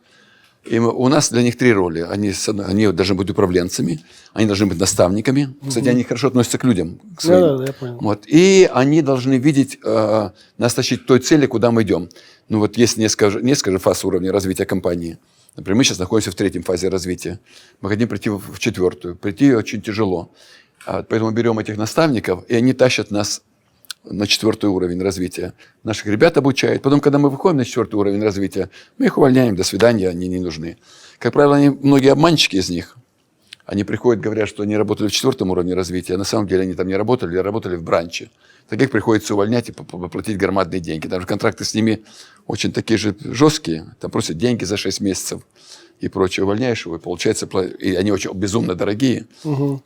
И 0.64 0.78
у 0.78 1.08
нас 1.08 1.30
для 1.30 1.42
них 1.42 1.56
три 1.56 1.72
роли. 1.72 2.06
Они, 2.08 2.32
они 2.64 2.92
должны 2.92 3.16
быть 3.16 3.28
управленцами, 3.30 4.00
они 4.32 4.46
должны 4.46 4.66
быть 4.66 4.78
наставниками. 4.78 5.54
Кстати, 5.66 5.88
они 5.88 6.04
хорошо 6.04 6.28
относятся 6.28 6.58
к 6.58 6.64
людям, 6.64 7.00
к 7.16 7.20
своим. 7.20 7.40
Да-да, 7.40 7.64
я 7.64 7.72
понял. 7.72 7.98
Вот. 8.00 8.24
И 8.28 8.70
они 8.72 9.02
должны 9.02 9.38
видеть, 9.38 9.78
э, 9.84 10.30
нас 10.58 10.74
тащить 10.74 11.06
той 11.06 11.18
цели, 11.18 11.46
куда 11.46 11.72
мы 11.72 11.82
идем. 11.82 12.08
Ну 12.48 12.60
вот 12.60 12.76
есть 12.76 12.96
несколько, 12.96 13.40
несколько 13.40 13.80
фаз 13.80 14.04
уровня 14.04 14.30
развития 14.30 14.64
компании. 14.64 15.18
Например, 15.56 15.78
мы 15.78 15.84
сейчас 15.84 15.98
находимся 15.98 16.30
в 16.30 16.36
третьем 16.36 16.62
фазе 16.62 16.88
развития. 16.88 17.40
Мы 17.80 17.88
хотим 17.88 18.08
прийти 18.08 18.30
в 18.30 18.38
в 18.38 18.58
четвертую. 18.60 19.16
Прийти 19.16 19.54
очень 19.54 19.82
тяжело. 19.82 20.30
А, 20.86 21.02
Поэтому 21.02 21.32
берем 21.32 21.58
этих 21.58 21.76
наставников, 21.76 22.44
и 22.48 22.54
они 22.54 22.72
тащат 22.72 23.10
нас 23.10 23.42
на 24.04 24.26
четвертый 24.26 24.70
уровень 24.70 25.00
развития. 25.02 25.54
Наших 25.84 26.06
ребят 26.06 26.36
обучают. 26.36 26.82
Потом, 26.82 27.00
когда 27.00 27.18
мы 27.18 27.30
выходим 27.30 27.58
на 27.58 27.64
четвертый 27.64 27.94
уровень 27.96 28.22
развития, 28.22 28.70
мы 28.98 29.06
их 29.06 29.18
увольняем, 29.18 29.56
до 29.56 29.64
свидания, 29.64 30.08
они 30.08 30.28
не 30.28 30.40
нужны. 30.40 30.78
Как 31.18 31.32
правило, 31.32 31.56
они, 31.56 31.70
многие 31.70 32.10
обманщики 32.10 32.56
из 32.56 32.68
них, 32.68 32.96
они 33.64 33.84
приходят, 33.84 34.20
говорят, 34.20 34.48
что 34.48 34.64
они 34.64 34.76
работали 34.76 35.08
в 35.08 35.12
четвертом 35.12 35.50
уровне 35.50 35.74
развития, 35.74 36.14
а 36.14 36.18
на 36.18 36.24
самом 36.24 36.48
деле 36.48 36.62
они 36.62 36.74
там 36.74 36.88
не 36.88 36.96
работали, 36.96 37.36
а 37.36 37.42
работали 37.42 37.76
в 37.76 37.82
бранче. 37.82 38.30
Таких 38.68 38.90
приходится 38.90 39.34
увольнять 39.34 39.68
и 39.68 39.72
поп- 39.72 39.90
поплатить 39.90 40.36
громадные 40.36 40.80
деньги. 40.80 41.06
Даже 41.06 41.26
контракты 41.26 41.64
с 41.64 41.74
ними 41.74 42.02
очень 42.46 42.72
такие 42.72 42.98
же 42.98 43.14
жесткие. 43.20 43.94
Там 44.00 44.10
просят 44.10 44.36
деньги 44.36 44.64
за 44.64 44.76
6 44.76 45.00
месяцев 45.00 45.42
и 46.02 46.08
прочее. 46.08 46.44
Увольняешь 46.44 46.84
его, 46.84 46.96
и 46.96 46.98
получается, 46.98 47.46
и 47.78 47.94
они 47.94 48.12
очень 48.12 48.32
безумно 48.32 48.74
дорогие. 48.74 49.26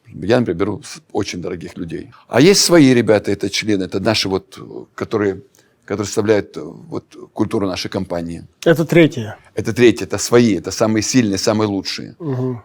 Я, 0.07 0.41
например, 0.41 0.55
беру 0.59 0.83
очень 1.13 1.43
дорогих 1.43 1.77
людей. 1.77 2.11
А 2.27 2.41
есть 2.41 2.63
свои 2.63 2.95
ребята, 2.95 3.31
это 3.31 3.51
члены, 3.51 3.85
это 3.85 4.01
наши 4.01 4.29
вот, 4.29 4.59
которые, 4.95 5.43
которые 5.85 6.07
составляют 6.07 6.57
э, 6.57 6.61
вот, 6.63 7.05
культуру 7.35 7.67
нашей 7.67 7.91
компании. 7.91 8.47
Это 8.65 8.85
третье. 8.87 9.37
Это 9.55 9.75
третье, 9.75 10.07
это 10.07 10.17
свои, 10.19 10.57
это 10.57 10.71
самые 10.71 11.03
сильные, 11.03 11.39
самые 11.39 11.69
лучшие. 11.69 12.17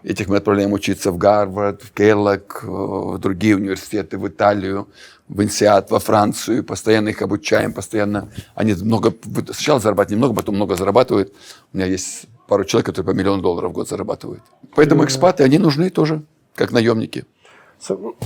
Этих 0.04 0.30
мы 0.30 0.38
отправляем 0.38 0.72
учиться 0.72 1.12
в 1.12 1.18
Гарвард, 1.18 1.82
в 1.84 1.92
Келлог, 1.92 2.64
в 2.64 3.18
другие 3.18 3.58
университеты, 3.58 4.18
в 4.18 4.26
Италию, 4.28 4.88
в 5.28 5.44
Инсиат, 5.44 5.92
во 5.92 6.00
Францию. 6.00 6.64
Постоянно 6.64 7.10
их 7.10 7.22
обучаем, 7.22 7.74
постоянно. 7.74 8.30
Они 8.56 8.74
много, 8.74 9.14
сначала 9.46 9.82
зарабатывают 9.82 10.12
немного, 10.12 10.34
потом 10.36 10.56
много 10.56 10.76
зарабатывают. 10.76 11.34
У 11.74 11.78
меня 11.78 11.88
есть 11.88 12.28
пару 12.52 12.66
человек, 12.66 12.88
которые 12.88 13.14
по 13.14 13.18
миллион 13.18 13.42
долларов 13.42 13.72
в 13.72 13.74
год 13.74 13.88
зарабатывают. 13.88 14.44
Поэтому 14.76 15.06
экспаты, 15.06 15.46
они 15.46 15.58
нужны 15.58 15.90
тоже, 15.90 16.24
как 16.54 16.74
наемники. 16.74 17.24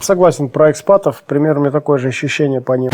Согласен, 0.01 0.49
про 0.49 0.71
экспатов 0.71 1.21
примерно 1.27 1.59
у 1.59 1.63
меня 1.65 1.71
такое 1.71 1.99
же 1.99 2.07
ощущение 2.07 2.59
по 2.59 2.73
ним. 2.73 2.89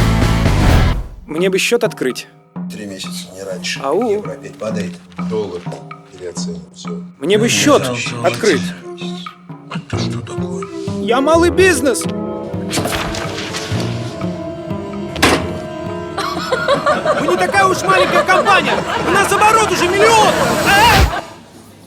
Мне 1.26 1.50
бы 1.50 1.58
счет 1.58 1.86
открыть. 1.86 2.28
Три 2.70 2.86
месяца, 2.86 3.34
не 3.34 3.44
раньше. 3.44 3.80
Ау. 3.82 4.12
Евро 4.12 4.32
опять 4.32 4.58
падает. 4.58 4.92
Доллар 5.30 5.62
переоценен. 6.12 6.60
Все. 6.76 7.02
Мне 7.20 7.38
бы 7.38 7.48
счет 7.48 7.82
открыть. 8.26 8.62
Это 9.74 10.00
что 10.00 10.20
такое? 10.20 10.68
Я 11.00 11.22
малый 11.22 11.50
бизнес. 11.50 12.04
Мы 17.22 17.28
не 17.28 17.38
такая 17.38 17.66
уж 17.68 17.82
маленькая 17.84 18.26
компания. 18.26 18.74
У 19.08 19.12
нас 19.12 19.32
оборот 19.32 19.72
уже 19.72 19.88
миллион. 19.88 21.21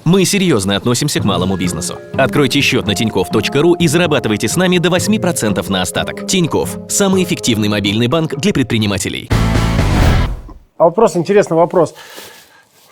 Мы 0.05 0.27
серьезно 0.27 0.77
относимся 0.77 1.21
к 1.21 1.25
малому 1.25 1.57
бизнесу. 1.57 1.99
Откройте 2.13 2.61
счет 2.61 2.87
на 2.87 2.95
тиньков.ру 2.95 3.75
и 3.75 3.89
зарабатывайте 3.89 4.49
с 4.49 4.57
нами 4.57 4.77
до 4.77 4.91
8% 4.91 5.71
на 5.71 5.81
остаток. 5.81 6.27
Тиньков– 6.27 6.77
самый 6.91 7.25
эффективный 7.25 7.71
мобильный 7.71 8.07
банк 8.07 8.35
для 8.37 8.53
предпринимателей. 8.53 9.31
А 10.77 10.85
вопрос, 10.85 11.17
интересный 11.17 11.57
вопрос. 11.57 11.95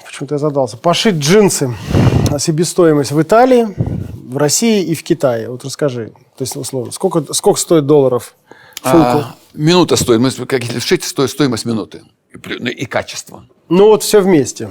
Почему-то 0.07 0.37
я 0.37 0.39
задался. 0.39 0.79
Пошить 0.79 1.17
джинсы, 1.17 1.75
а 2.31 2.39
себестоимость 2.39 3.13
в 3.13 3.21
Италии, 3.21 3.67
в 3.77 4.39
России 4.39 4.83
и 4.83 4.95
в 4.95 5.03
Китае. 5.03 5.51
Вот 5.51 5.65
расскажи. 5.67 6.13
То 6.39 6.43
есть, 6.45 6.57
условно, 6.57 6.93
сколько, 6.93 7.35
сколько 7.35 7.61
стоит 7.61 7.85
долларов 7.85 8.35
фулку? 8.81 9.19
А, 9.19 9.35
минута 9.53 9.97
стоит. 9.97 10.21
Мы, 10.21 10.31
как 10.47 10.65
если 10.65 10.97
стоит 10.97 11.31
стоимость 11.31 11.67
минуты. 11.67 12.03
И, 12.33 12.69
и 12.71 12.87
качество. 12.87 13.45
Ну 13.69 13.89
вот 13.89 14.03
все 14.03 14.21
вместе. 14.21 14.71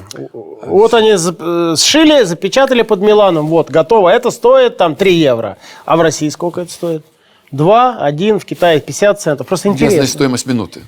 Вот 0.66 0.94
они 0.94 1.12
э, 1.12 1.76
сшили, 1.78 2.24
запечатали 2.24 2.84
под 2.84 3.02
Миланом. 3.02 3.48
Вот, 3.48 3.70
готово. 3.70 4.10
Это 4.10 4.32
стоит 4.32 4.78
там 4.78 4.96
3 4.96 5.14
евро. 5.14 5.58
А 5.86 5.98
в 5.98 6.02
России 6.02 6.30
сколько 6.30 6.62
это 6.62 6.72
стоит? 6.72 7.06
2, 7.52 7.98
1, 8.00 8.40
в 8.40 8.46
Китае 8.46 8.80
50 8.80 9.22
центов. 9.22 9.48
Просто 9.48 9.70
интересно. 9.70 10.06
стоимость 10.06 10.46
минуты. 10.46 10.82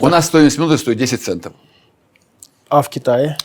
У 0.00 0.08
нас 0.08 0.26
стоимость 0.26 0.58
минуты 0.58 0.78
стоит 0.78 0.98
10 0.98 1.22
центов. 1.22 1.52
А 2.68 2.82
в 2.82 2.88
Китае? 2.88 3.36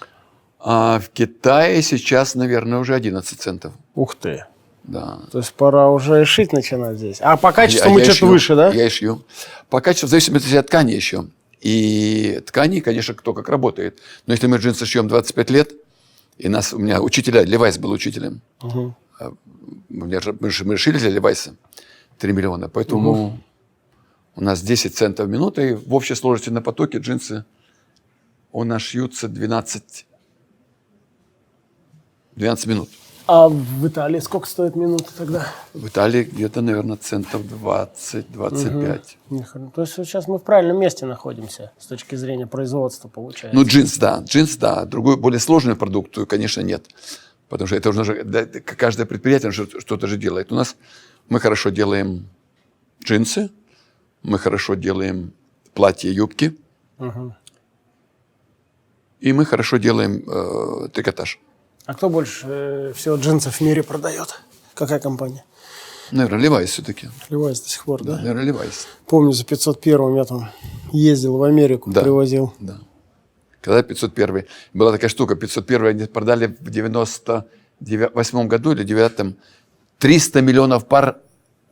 А 0.59 0.99
в 0.99 1.09
Китае 1.09 1.81
сейчас, 1.81 2.35
наверное, 2.35 2.79
уже 2.79 2.95
11 2.95 3.39
центов. 3.39 3.73
Ух 3.95 4.15
ты. 4.15 4.45
Да. 4.83 5.19
То 5.31 5.37
есть 5.37 5.53
пора 5.53 5.89
уже 5.89 6.25
шить 6.25 6.51
начинать 6.51 6.97
здесь. 6.97 7.17
А 7.21 7.37
по 7.37 7.51
качеству 7.51 7.89
Я- 7.89 7.93
мы 7.93 8.03
что-то 8.03 8.25
выше, 8.25 8.55
да? 8.55 8.69
Я 8.69 8.87
и 8.87 8.89
шью. 8.89 9.23
По 9.69 9.81
качеству, 9.81 10.07
в 10.07 10.09
зависимости 10.09 10.55
от 10.55 10.67
ткани 10.67 10.93
еще. 10.93 11.25
И 11.61 12.41
ткани, 12.45 12.79
конечно, 12.79 13.13
кто 13.13 13.33
как 13.33 13.49
работает. 13.49 13.99
Но 14.25 14.33
если 14.33 14.47
мы 14.47 14.57
джинсы 14.57 14.85
шьем 14.85 15.07
25 15.07 15.49
лет, 15.51 15.73
и 16.37 16.47
нас, 16.47 16.73
у 16.73 16.79
меня 16.79 17.01
учителя, 17.01 17.43
Левайс 17.43 17.77
был 17.77 17.91
учителем. 17.91 18.41
У 19.89 20.05
меня 20.05 20.19
же- 20.21 20.37
мы, 20.39 20.49
же- 20.49 20.63
мы 20.65 20.77
шили 20.77 20.97
для 20.99 21.09
Левайса 21.09 21.55
3 22.17 22.31
миллиона. 22.33 22.69
Поэтому 22.69 23.11
у 24.35 24.41
нас 24.41 24.61
10 24.61 24.95
центов 24.95 25.27
в 25.27 25.29
минуту. 25.29 25.61
И 25.61 25.73
в 25.73 25.93
общей 25.93 26.15
сложности 26.15 26.49
на 26.49 26.61
потоке 26.61 26.99
джинсы 26.99 27.43
у 28.53 28.63
нас 28.63 28.81
шьются 28.81 29.27
12, 29.27 30.05
12 32.35 32.67
минут. 32.67 32.89
А 33.31 33.47
в 33.47 33.87
Италии 33.87 34.17
сколько 34.21 34.47
стоит 34.47 34.75
минута 34.75 35.11
тогда? 35.15 35.45
В 35.75 35.87
Италии 35.87 36.23
где-то, 36.23 36.61
наверное, 36.61 36.97
центов 36.97 37.43
20-25. 37.43 39.01
Ни 39.29 39.43
хрена. 39.43 39.69
То 39.69 39.81
есть 39.81 39.93
сейчас 39.93 40.27
мы 40.27 40.39
в 40.39 40.41
правильном 40.41 40.79
месте 40.79 41.05
находимся 41.05 41.71
с 41.77 41.85
точки 41.85 42.15
зрения 42.15 42.47
производства, 42.47 43.07
получается. 43.07 43.55
Ну, 43.55 43.63
джинс, 43.63 43.99
да. 43.99 44.23
Джинс, 44.25 44.57
да. 44.57 44.83
Другой, 44.85 45.15
более 45.15 45.39
сложный 45.39 45.75
продукт, 45.75 46.17
конечно, 46.27 46.61
нет. 46.61 46.87
Потому 47.49 47.67
что 47.67 47.75
это 47.75 47.89
уже 47.89 48.13
это 48.15 48.61
каждое 48.61 49.05
предприятие 49.05 49.51
что- 49.51 49.79
что-то 49.79 50.07
же 50.07 50.17
делает. 50.17 50.51
У 50.51 50.55
нас 50.55 50.75
мы 51.27 51.39
хорошо 51.39 51.69
делаем 51.69 52.27
джинсы, 53.05 53.51
мы 54.23 54.39
хорошо 54.39 54.73
делаем 54.73 55.33
платья, 55.75 56.09
юбки, 56.09 56.57
и 59.19 59.33
мы 59.33 59.45
хорошо 59.45 59.77
делаем 59.77 60.23
э, 60.27 60.87
трикотаж. 60.89 61.39
А 61.89 61.95
кто 61.95 62.07
больше 62.07 62.45
э, 62.45 62.93
всего 62.95 63.15
джинсов 63.15 63.55
в 63.55 63.61
мире 63.61 63.81
продает? 63.81 64.41
Какая 64.75 64.99
компания? 64.99 65.43
Наверное, 66.11 66.39
Левайс 66.39 66.69
все-таки. 66.69 67.09
Левайс 67.29 67.61
до 67.61 67.69
сих 67.69 67.83
пор, 67.83 68.03
да? 68.03 68.17
Наверное, 68.17 68.43
Левайс. 68.43 68.87
Помню, 69.07 69.31
за 69.31 69.43
501 69.43 70.15
я 70.15 70.23
там 70.23 70.51
ездил 70.91 71.37
в 71.37 71.43
Америку, 71.43 71.89
Да. 71.91 72.03
привозил. 72.03 72.53
Да. 72.59 72.77
Когда 73.61 73.81
501 73.81 74.45
была 74.75 74.91
такая 74.91 75.09
штука, 75.09 75.33
501 75.35 75.87
они 75.87 76.05
продали 76.05 76.45
в 76.59 76.69
98 76.69 78.47
году 78.47 78.71
или 78.73 78.83
9 78.83 79.35
300 79.97 80.41
миллионов 80.43 80.85
пар 80.87 81.17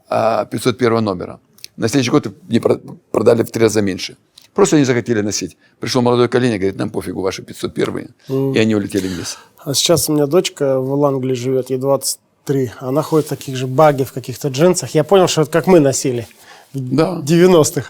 а, 0.09 0.45
501 0.45 1.03
номера. 1.03 1.39
На 1.75 1.87
следующий 1.89 2.09
год 2.09 2.27
не 2.49 2.59
про- 2.59 2.79
продали 3.11 3.43
в 3.43 3.51
три 3.51 3.61
раза 3.61 3.83
меньше. 3.83 4.17
Просто 4.57 4.77
не 4.77 4.85
захотели 4.85 5.21
носить. 5.21 5.55
Пришел 5.79 6.01
молодой 6.01 6.27
коллега, 6.29 6.57
говорит, 6.57 6.77
нам 6.79 6.89
пофигу, 6.89 7.21
ваши 7.21 7.43
501 7.43 8.09
И 8.55 8.57
они 8.57 8.73
улетели 8.73 9.07
вниз. 9.07 9.37
А 9.63 9.75
сейчас 9.75 10.09
у 10.09 10.13
меня 10.13 10.25
дочка 10.25 10.79
в 10.79 11.05
Англии 11.05 11.35
живет, 11.35 11.69
ей 11.69 11.77
23. 11.77 12.71
Она 12.79 13.03
ходит 13.03 13.27
в 13.27 13.29
таких 13.29 13.55
же 13.55 13.67
баги, 13.67 14.03
в 14.03 14.13
каких-то 14.13 14.47
джинсах. 14.47 14.95
Я 14.95 15.03
понял, 15.03 15.27
что 15.27 15.43
это 15.43 15.51
как 15.51 15.67
мы 15.67 15.79
носили 15.79 16.27
в 16.73 16.95
Да. 16.95 17.21
90-х. 17.23 17.81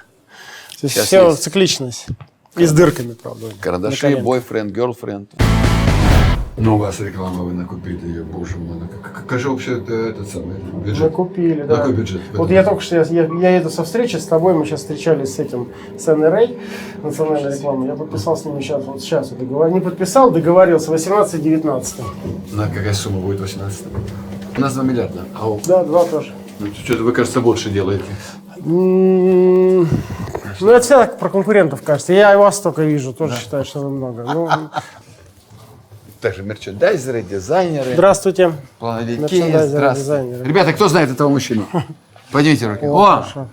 То 0.82 0.88
есть 0.88 0.96
Сейчас 0.96 1.06
все 1.06 1.30
есть. 1.30 1.44
цикличность. 1.44 2.06
И 2.58 2.66
с 2.66 2.74
дырками, 2.74 3.14
правда. 3.14 3.46
Карандаши, 3.62 4.18
бойфренд, 4.18 4.74
герлфренд. 4.74 5.32
Ну, 6.60 6.74
у 6.74 6.78
вас 6.80 7.00
реклама, 7.00 7.44
вы 7.44 7.54
накупили 7.54 8.08
ее, 8.08 8.24
боже 8.24 8.58
мой. 8.58 8.78
ну, 8.80 8.88
как- 9.28 9.40
же 9.40 9.52
вообще 9.52 9.78
это, 9.78 9.94
этот 9.94 10.28
самый 10.28 10.56
бюджет? 10.84 11.04
Мы 11.04 11.10
купили, 11.12 11.62
да. 11.62 11.76
Какой 11.76 11.94
бюджет? 11.94 12.22
Вот 12.32 12.46
этом? 12.46 12.56
я 12.56 12.64
только 12.64 12.82
что, 12.82 12.96
я, 12.96 13.04
я, 13.04 13.30
я 13.40 13.58
еду 13.58 13.70
со 13.70 13.84
встречи 13.84 14.16
с 14.16 14.26
тобой, 14.26 14.56
мы 14.56 14.66
сейчас 14.66 14.80
встречались 14.80 15.36
с 15.36 15.40
этим, 15.40 15.68
с 16.00 16.08
НРА, 16.08 16.48
национальной 17.04 17.54
рекламой. 17.56 17.90
Я 17.90 17.96
подписал 17.96 18.36
с 18.36 18.46
ними 18.46 18.60
сейчас, 18.62 18.84
вот 18.86 19.02
сейчас, 19.02 19.30
договор... 19.30 19.70
не 19.70 19.82
подписал, 19.82 20.32
договорился, 20.32 20.92
18-19. 20.92 22.04
На 22.54 22.68
какая 22.68 22.94
сумма 22.94 23.20
будет 23.20 23.40
18 23.40 23.86
У 24.58 24.60
нас 24.60 24.74
2 24.74 24.84
миллиарда. 24.84 25.26
А 25.40 25.48
у... 25.48 25.60
Да, 25.64 25.84
два 25.84 26.06
тоже. 26.06 26.34
Ну, 26.60 26.68
что-то 26.74 27.04
вы, 27.04 27.12
кажется, 27.12 27.40
больше 27.40 27.70
делаете. 27.70 28.04
Ну, 28.66 29.86
это 30.62 30.80
всегда 30.80 31.06
так 31.06 31.20
про 31.20 31.30
конкурентов 31.30 31.84
кажется. 31.84 32.14
Я 32.14 32.34
и 32.34 32.36
вас 32.36 32.60
только 32.62 32.82
вижу, 32.82 33.14
тоже 33.14 33.36
считаю, 33.36 33.64
что 33.64 33.82
вы 33.82 33.92
много. 33.92 34.24
Ну, 34.24 34.50
Также 36.22 36.42
мерчендайзеры, 36.42 37.22
дизайнеры, 37.22 37.94
здравствуйте. 37.94 38.54
плановики. 38.80 39.36
Здравствуйте. 39.36 39.94
дизайнеры. 39.96 40.44
Ребята, 40.46 40.74
кто 40.74 40.88
знает 40.88 41.12
этого 41.12 41.30
мужчину? 41.30 41.68
Поднимите 42.32 42.68
руки. 42.68 42.86
О, 42.86 43.06
Хорошо. 43.22 43.48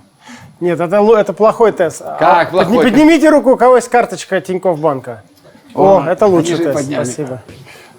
Нет, 0.60 0.80
это, 0.80 0.96
это 0.96 1.32
плохой 1.34 1.72
тест. 1.72 2.00
А, 2.02 2.16
Как 2.16 2.52
подни- 2.52 2.72
плохой? 2.72 2.84
Поднимите 2.90 3.28
руку, 3.28 3.52
у 3.52 3.56
кого 3.56 3.76
есть 3.76 3.88
карточка 3.88 4.40
Тинькофф 4.40 4.78
банка. 4.78 5.22
О, 5.74 5.98
О, 5.98 6.06
это 6.06 6.26
лучший 6.26 6.56
тест. 6.56 6.72
подняли. 6.72 7.04
Спасибо. 7.04 7.42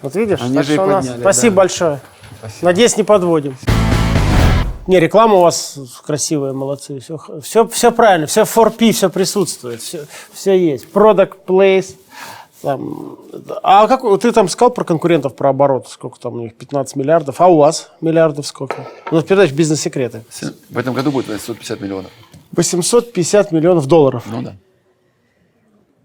Вот 0.01 0.15
видишь, 0.15 0.41
Они 0.41 0.55
так 0.55 0.63
же 0.65 0.71
и 0.71 0.75
что 0.75 0.83
у 0.83 0.87
нас- 0.87 1.05
подняли, 1.05 1.21
Спасибо 1.21 1.55
да. 1.55 1.61
большое. 1.61 1.99
Надеюсь, 2.61 2.97
не 2.97 3.03
подводим. 3.03 3.55
Не, 4.87 4.99
реклама 4.99 5.35
у 5.35 5.41
вас 5.41 5.77
красивая, 6.05 6.53
молодцы. 6.53 6.99
Все, 6.99 7.19
все, 7.41 7.67
все 7.67 7.91
правильно, 7.91 8.27
все 8.27 8.41
4P, 8.43 8.91
все 8.93 9.09
присутствует, 9.09 9.81
все, 9.81 10.05
все 10.33 10.57
есть. 10.57 10.85
Product, 10.91 11.33
place. 11.47 11.95
Там. 12.65 13.19
А 13.61 13.87
как 13.87 14.01
ты 14.21 14.31
там 14.31 14.49
сказал 14.49 14.71
про 14.71 14.83
конкурентов, 14.83 15.35
про 15.35 15.51
оборот? 15.51 15.87
Сколько 15.87 16.19
там 16.19 16.33
у 16.33 16.39
них? 16.39 16.55
15 16.55 16.95
миллиардов. 16.95 17.39
А 17.39 17.47
у 17.47 17.57
вас 17.57 17.91
миллиардов 18.01 18.47
сколько? 18.47 18.87
У 19.11 19.15
нас 19.15 19.23
передача 19.23 19.53
«Бизнес-секреты». 19.53 20.23
в 20.71 20.75
этом 20.75 20.95
году 20.95 21.11
будет 21.11 21.27
850 21.27 21.79
миллионов. 21.79 22.11
850 22.53 23.51
миллионов 23.51 23.85
долларов. 23.85 24.23
Ну 24.25 24.41
да. 24.41 24.55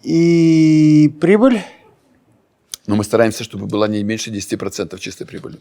И 0.03 1.11
прибыль 1.19 1.63
Но 2.87 2.95
мы 2.95 3.05
стараемся, 3.05 3.43
чтобы 3.43 3.65
была 3.65 3.89
не 3.89 4.05
меньше 4.05 4.31
10% 4.31 4.99
чистой 4.99 5.25
прибыли. 5.25 5.61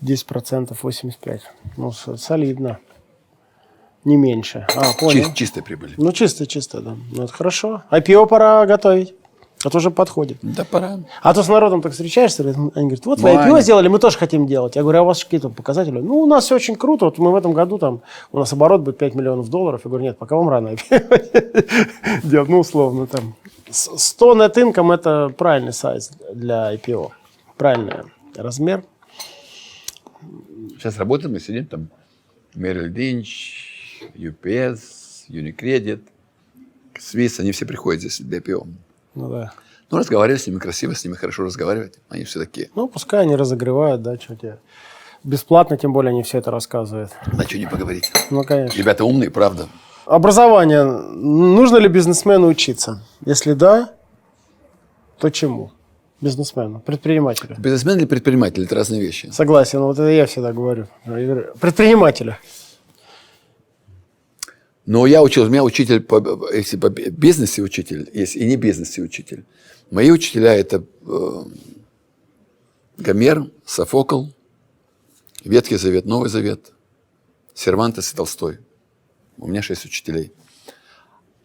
10%, 0.00 0.76
85%. 0.82 1.40
Ну, 1.76 1.92
солидно. 1.92 2.80
Не 4.04 4.16
меньше. 4.16 4.66
А, 4.74 4.92
понял. 4.94 5.26
Чи- 5.26 5.34
чистой 5.34 5.62
прибыли. 5.62 5.94
Ну, 5.98 6.10
чисто-чисто, 6.10 6.80
да. 6.80 6.96
Ну, 7.12 7.22
это 7.22 7.32
хорошо. 7.32 7.84
IPO 7.92 8.26
пора 8.26 8.66
готовить. 8.66 9.14
А 9.64 9.70
то 9.70 9.78
уже 9.78 9.90
подходит. 9.90 10.38
Да 10.42 10.64
пора. 10.64 11.00
А 11.22 11.34
то 11.34 11.42
с 11.42 11.48
народом 11.48 11.82
так 11.82 11.92
встречаешься, 11.92 12.42
они 12.42 12.54
говорят, 12.88 13.06
вот 13.06 13.20
вы. 13.20 13.30
IPO 13.30 13.60
сделали, 13.62 13.88
мы 13.88 13.98
тоже 13.98 14.18
хотим 14.18 14.46
делать. 14.46 14.74
Я 14.76 14.82
говорю, 14.82 14.98
а 15.00 15.02
у 15.02 15.06
вас 15.06 15.22
какие 15.22 15.40
там 15.40 15.52
показатели? 15.54 16.00
Ну, 16.00 16.18
у 16.20 16.26
нас 16.26 16.44
все 16.44 16.56
очень 16.56 16.74
круто. 16.76 17.04
Вот 17.04 17.18
мы 17.18 17.30
в 17.30 17.34
этом 17.36 17.52
году 17.52 17.78
там, 17.78 18.02
у 18.32 18.38
нас 18.38 18.52
оборот 18.52 18.80
будет 18.80 18.98
5 18.98 19.14
миллионов 19.14 19.48
долларов. 19.48 19.82
Я 19.84 19.88
говорю, 19.88 20.04
нет, 20.04 20.18
пока 20.18 20.36
вам 20.36 20.48
рано 20.48 20.68
IPO 20.70 22.20
делать. 22.24 22.48
Ну, 22.48 22.58
условно, 22.60 23.06
там. 23.06 23.34
С- 23.70 23.96
100 23.98 24.34
net 24.36 24.54
income– 24.54 24.94
это 24.94 25.28
правильный 25.36 25.72
сайз 25.72 26.10
для 26.34 26.74
IPO. 26.74 27.10
Правильный 27.56 27.94
размер. 28.36 28.82
Сейчас 30.78 30.98
работаем, 30.98 31.32
мы 31.34 31.40
сидим 31.40 31.66
там. 31.66 31.88
Merrill 32.54 32.92
Lynch, 32.92 33.26
UPS, 34.14 34.80
Unicredit, 35.30 36.00
Swiss, 36.98 37.40
они 37.40 37.52
все 37.52 37.64
приходят 37.64 38.00
здесь 38.00 38.20
для 38.20 38.38
IPO. 38.38 38.66
Ну, 39.14 39.28
да. 39.28 39.52
Ну, 39.90 39.98
разговаривать 39.98 40.40
с 40.40 40.46
ними 40.46 40.58
красиво, 40.58 40.94
с 40.94 41.04
ними 41.04 41.14
хорошо 41.14 41.44
разговаривать. 41.44 41.98
Они 42.08 42.24
все 42.24 42.40
такие. 42.40 42.70
Ну, 42.74 42.88
пускай 42.88 43.22
они 43.22 43.36
разогревают, 43.36 44.02
да, 44.02 44.16
что 44.16 44.34
тебе. 44.36 44.58
Бесплатно, 45.22 45.76
тем 45.76 45.92
более, 45.92 46.10
они 46.10 46.22
все 46.22 46.38
это 46.38 46.50
рассказывают. 46.50 47.12
На 47.32 47.44
что 47.44 47.58
не 47.58 47.66
поговорить. 47.66 48.10
Ну, 48.30 48.42
конечно. 48.42 48.76
Ребята 48.76 49.04
умные, 49.04 49.30
правда. 49.30 49.68
Образование. 50.06 50.84
Нужно 50.84 51.76
ли 51.76 51.88
бизнесмену 51.88 52.48
учиться? 52.48 53.02
Если 53.24 53.52
да, 53.52 53.90
то 55.18 55.30
чему? 55.30 55.72
Бизнесмену, 56.20 56.80
предпринимателю. 56.80 57.56
Бизнесмен 57.58 57.98
или 57.98 58.06
предприниматель– 58.06 58.62
это 58.64 58.74
разные 58.76 59.00
вещи. 59.00 59.30
Согласен, 59.32 59.80
вот 59.80 59.98
это 59.98 60.08
я 60.08 60.26
всегда 60.26 60.52
говорю, 60.52 60.86
Предпринимателя. 61.60 62.38
Но 64.84 65.06
я 65.06 65.22
учил, 65.22 65.44
у 65.44 65.48
меня 65.48 65.62
учитель, 65.62 66.00
по, 66.00 66.50
если 66.52 66.76
по 66.76 66.88
бизнесе 66.88 67.62
учитель 67.62 68.10
есть, 68.12 68.34
и 68.34 68.44
не 68.44 68.56
бизнесе 68.56 69.02
учитель. 69.02 69.44
Мои 69.90 70.10
учителя– 70.10 70.54
это 70.56 70.84
э, 71.06 71.44
Гомер, 72.98 73.50
Софокл, 73.64 74.26
Ветхий 75.44 75.76
Завет, 75.76 76.04
Новый 76.04 76.30
Завет, 76.30 76.72
Сервантес 77.54 78.12
и 78.12 78.16
Толстой. 78.16 78.58
У 79.38 79.46
меня 79.46 79.62
шесть 79.62 79.84
учителей. 79.84 80.32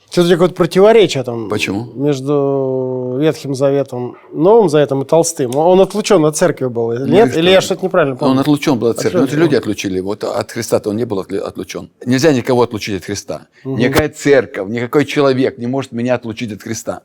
Что-то 0.10 0.30
какое-то 0.30 0.54
противоречие 0.56 1.24
там. 1.24 1.50
Почему? 1.50 1.86
Между 1.94 3.18
Ветхим 3.20 3.54
Заветом, 3.54 4.16
Новым 4.32 4.70
Заветом 4.70 5.02
и 5.02 5.06
Толстым. 5.06 5.56
Он 5.56 5.82
отлучен 5.82 6.24
от 6.26 6.38
церкви 6.38 6.68
был. 6.68 6.94
Ну, 6.94 7.06
Нет? 7.06 7.36
Или 7.36 7.50
я 7.50 7.60
что-то 7.62 7.84
неправильно 7.86 8.16
помню? 8.16 8.34
Он 8.34 8.40
отлучен 8.40 8.80
был 8.80 8.88
от 8.88 9.00
церкви. 9.00 9.26
что 9.26 9.36
Ну, 9.36 9.42
люди 9.44 9.56
отлучили 9.56 9.98
его. 9.98 10.10
Вот 10.10 10.24
От 10.24 10.52
Христа-то 10.52 10.90
он 10.92 10.96
не 10.96 11.06
был 11.06 11.20
отлучен. 11.20 11.90
Нельзя 12.06 12.32
никого 12.32 12.62
отлучить 12.64 12.98
от 12.98 13.06
Христа. 13.06 13.48
Никакая 13.66 14.10
церковь, 14.10 14.70
никакой 14.70 15.06
человек 15.06 15.58
не 15.58 15.68
может 15.68 15.92
меня 15.92 16.16
отлучить 16.16 16.52
от 16.54 16.62
Христа. 16.62 17.02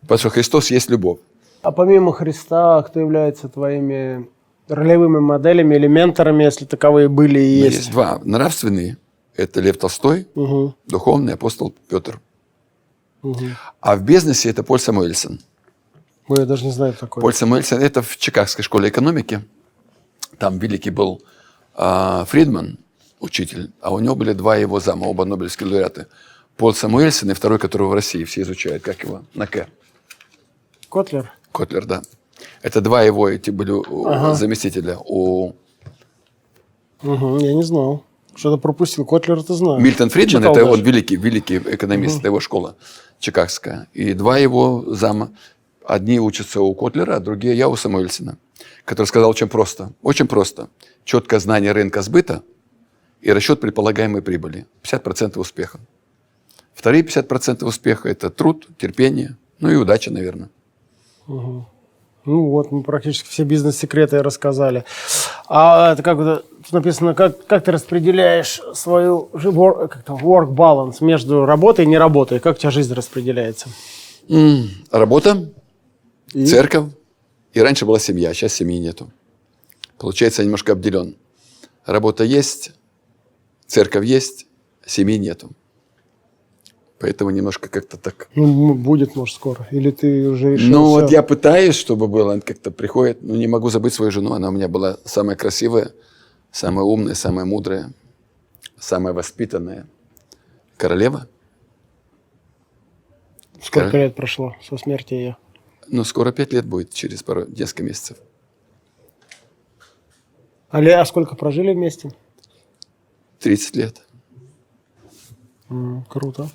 Потому 0.00 0.18
что 0.18 0.30
Христос 0.30 0.70
есть 0.70 0.90
любовь. 0.90 1.18
А 1.62 1.72
помимо 1.72 2.12
Христа, 2.12 2.82
кто 2.82 3.00
является 3.00 3.48
твоими 3.48 4.28
ролевыми 4.68 5.18
моделями 5.20 5.76
или 5.76 5.86
менторами, 5.86 6.44
если 6.44 6.64
таковые 6.64 7.08
были 7.08 7.38
и 7.40 7.58
Есть. 7.60 7.76
есть? 7.76 7.90
два. 7.92 8.20
Нравственные. 8.24 8.96
Это 9.36 9.60
Лев 9.60 9.76
Толстой, 9.78 10.26
Мгм. 10.34 10.74
духовный 10.86 11.34
апостол 11.34 11.74
Петр. 11.88 12.20
А 13.80 13.96
в 13.96 14.02
бизнесе 14.02 14.50
это 14.50 14.62
Поль 14.62 14.78
Самуэльсон. 14.80 15.40
Ой, 16.28 16.38
я 16.40 16.46
даже 16.46 16.64
не 16.64 16.70
знаю, 16.72 16.92
кто 16.92 17.06
такой. 17.06 17.20
Поль 17.22 17.34
Самуэльсон– 17.34 17.80
это 17.82 18.02
в 18.02 18.16
Чикагской 18.16 18.64
школе 18.64 18.88
экономики. 18.88 19.42
Там 20.38 20.58
великий 20.58 20.90
был 20.90 21.22
а, 21.74 22.24
Фридман, 22.26 22.78
учитель, 23.20 23.72
а 23.80 23.92
у 23.92 23.98
него 24.00 24.14
были 24.14 24.32
два 24.32 24.56
его 24.56 24.80
зама, 24.80 25.06
оба 25.06 25.24
нобелевские 25.24 25.68
лауреаты. 25.68 26.06
Пол 26.56 26.72
Самуэльсон 26.72 27.30
и 27.30 27.34
второй, 27.34 27.58
которого 27.58 27.88
в 27.88 27.94
России 27.94 28.24
все 28.24 28.42
изучают, 28.42 28.82
как 28.82 29.02
его, 29.02 29.22
на 29.34 29.46
К. 29.46 29.66
Котлер? 30.90 31.30
Котлер, 31.52 31.84
да. 31.84 32.02
Это 32.62 32.80
два 32.80 33.02
его 33.02 33.28
эти 33.28 33.50
были 33.50 33.72
у- 33.72 34.34
заместителя. 34.34 34.98
У 35.04 35.52
Мгм, 37.02 37.38
я 37.38 37.54
не 37.54 37.62
знал. 37.62 38.04
Что-то 38.36 38.58
пропустил. 38.58 39.04
Котлер 39.06 39.38
это 39.38 39.54
знаю. 39.54 39.80
Мильтон 39.80 40.10
Фридман, 40.10 40.42
Читал 40.42 40.52
это 40.52 40.64
даже. 40.64 40.72
он 40.72 40.82
великий, 40.82 41.16
великий 41.16 41.56
экономист, 41.56 42.18
это 42.18 42.28
его 42.28 42.40
школа 42.40 42.76
чикагская. 43.18 43.88
И 43.94 44.12
два 44.12 44.38
его 44.38 44.84
зама. 44.86 45.32
Одни 45.84 46.20
учатся 46.20 46.60
у 46.60 46.74
Котлера, 46.74 47.16
а 47.16 47.20
другие 47.20 47.56
я 47.56 47.68
у 47.68 47.76
Самуэльсона, 47.76 48.38
который 48.84 49.06
сказал 49.06 49.30
очень 49.30 49.48
просто. 49.48 49.92
Очень 50.02 50.26
просто. 50.26 50.68
Четкое 51.04 51.40
знание 51.40 51.72
рынка 51.72 52.02
сбыта 52.02 52.42
и 53.20 53.32
расчет 53.32 53.60
предполагаемой 53.60 54.20
прибыли. 54.20 54.66
50% 54.82 55.38
успеха. 55.38 55.80
Вторые 56.74 57.02
50% 57.04 57.64
успеха– 57.64 58.08
это 58.10 58.30
труд, 58.30 58.68
терпение, 58.78 59.36
ну 59.60 59.70
и 59.70 59.76
удача, 59.76 60.12
наверное. 60.12 60.50
Ну 62.26 62.48
вот, 62.48 62.72
мы 62.72 62.82
практически 62.82 63.28
все 63.28 63.44
бизнес-секреты 63.44 64.20
рассказали. 64.22 64.84
А 65.48 65.92
это 65.92 66.02
как 66.02 66.18
тут 66.18 66.72
написано, 66.72 67.14
как, 67.14 67.46
как 67.46 67.64
ты 67.64 67.70
распределяешь 67.70 68.60
свою 68.74 69.22
как-то 69.30 70.14
work 70.14 70.48
balance 70.52 70.96
между 71.00 71.46
работой 71.46 71.84
и 71.84 71.88
не 71.88 71.98
работой? 71.98 72.40
Как 72.40 72.56
у 72.56 72.58
тебя 72.58 72.72
жизнь 72.72 72.92
распределяется? 72.92 73.68
М, 74.28 74.68
Работа, 74.90 75.48
церковь. 76.32 76.86
И 77.54 77.60
раньше 77.60 77.86
была 77.86 78.00
семья, 78.00 78.34
сейчас 78.34 78.52
семьи 78.54 78.78
нету. 78.78 79.10
Получается, 79.96 80.42
я 80.42 80.46
немножко 80.46 80.72
обделен. 80.72 81.16
Работа 81.86 82.24
есть, 82.24 82.72
церковь 83.66 84.04
есть, 84.04 84.46
семьи 84.84 85.16
нету. 85.16 85.50
Поэтому 86.98 87.30
немножко 87.30 87.68
как-то 87.68 87.98
так. 87.98 88.28
Ну, 88.34 88.74
будет, 88.74 89.16
может, 89.16 89.36
скоро. 89.36 89.68
Или 89.70 89.90
ты 89.90 90.28
уже 90.28 90.54
решил 90.54 90.70
Ну, 90.70 90.88
вот 90.88 91.10
я 91.10 91.22
пытаюсь, 91.22 91.74
чтобы 91.74 92.08
было, 92.08 92.40
как-то 92.40 92.70
приходит, 92.70 93.22
ну, 93.22 93.34
не 93.34 93.46
могу 93.46 93.68
забыть 93.68 93.92
свою 93.92 94.10
жену. 94.10 94.32
Она 94.32 94.48
у 94.48 94.52
меня 94.52 94.68
была 94.68 94.96
самая 95.04 95.36
красивая, 95.36 95.92
самая 96.50 96.84
умная, 96.84 97.14
самая 97.14 97.44
мудрая, 97.44 97.92
самая 98.78 99.12
воспитанная. 99.12 99.86
Королева. 100.78 101.28
Сколько 103.60 103.88
скажи. 103.88 104.04
лет 104.04 104.14
прошло 104.14 104.56
со 104.66 104.78
смерти 104.78 105.14
ее? 105.14 105.36
Ну, 105.88 106.02
скоро 106.04 106.32
пять 106.32 106.52
лет 106.52 106.64
будет, 106.64 106.94
через 106.94 107.22
пару, 107.22 107.46
несколько 107.46 107.82
месяцев. 107.82 108.16
А, 110.70 110.78
а 110.78 111.04
сколько 111.04 111.36
прожили 111.36 111.72
вместе? 111.72 112.10
30 113.40 113.76
лет. 113.76 114.02
М, 115.68 116.04
круто. 116.08 116.48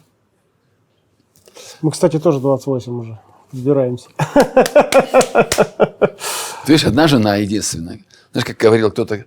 Мы, 1.82 1.92
кстати, 1.92 2.20
тоже 2.20 2.40
28 2.40 3.00
уже. 3.00 3.20
Сбираемся. 3.52 4.10
Ты 6.66 6.74
видишь, 6.74 6.86
одна 6.86 7.08
жена 7.08 7.38
единственная. 7.38 8.00
Знаешь, 8.32 8.46
как 8.46 8.58
говорил 8.58 8.92
кто-то, 8.92 9.26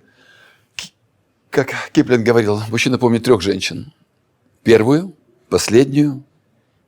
как 1.49 1.91
Киплинг 1.91 2.25
говорил, 2.25 2.61
мужчина 2.69 2.97
помнит 2.97 3.23
трех 3.23 3.41
женщин. 3.41 3.93
Первую, 4.63 5.13
последнюю 5.49 6.23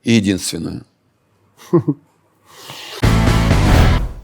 и 0.02 0.12
единственную. 0.12 0.84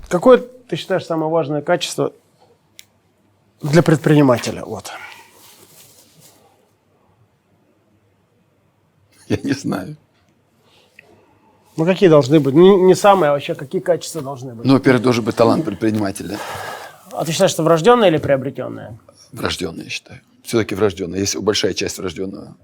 Какое 0.09 0.38
ты 0.38 0.76
считаешь 0.76 1.04
самое 1.04 1.30
важное 1.30 1.61
качество 1.61 2.12
для 3.61 3.83
предпринимателя? 3.83 4.64
Вот. 4.64 4.90
Я 9.28 9.37
не 9.42 9.52
знаю. 9.52 9.96
Ну, 11.76 11.84
какие 11.84 12.08
должны 12.08 12.38
быть? 12.40 12.54
Не, 12.54 12.76
не 12.76 12.94
самые, 12.94 13.30
а 13.30 13.32
вообще 13.32 13.54
какие 13.54 13.80
качества 13.80 14.22
должны 14.22 14.54
быть? 14.54 14.64
Ну, 14.64 14.74
во-первых, 14.74 15.02
должен 15.02 15.24
быть 15.24 15.34
талант 15.34 15.64
предпринимателя. 15.64 16.38
А 17.12 17.24
ты 17.24 17.32
считаешь, 17.32 17.50
что 17.50 17.62
врожденное 17.62 18.08
или 18.08 18.18
приобретенное? 18.18 18.96
Врожденный, 19.32 19.84
я 19.84 19.90
считаю. 19.90 20.20
Все-таки 20.44 20.74
врожденный. 20.74 21.18
Есть 21.20 21.37
большая 21.37 21.74
часть 21.74 21.98
врожденного. 21.98 22.56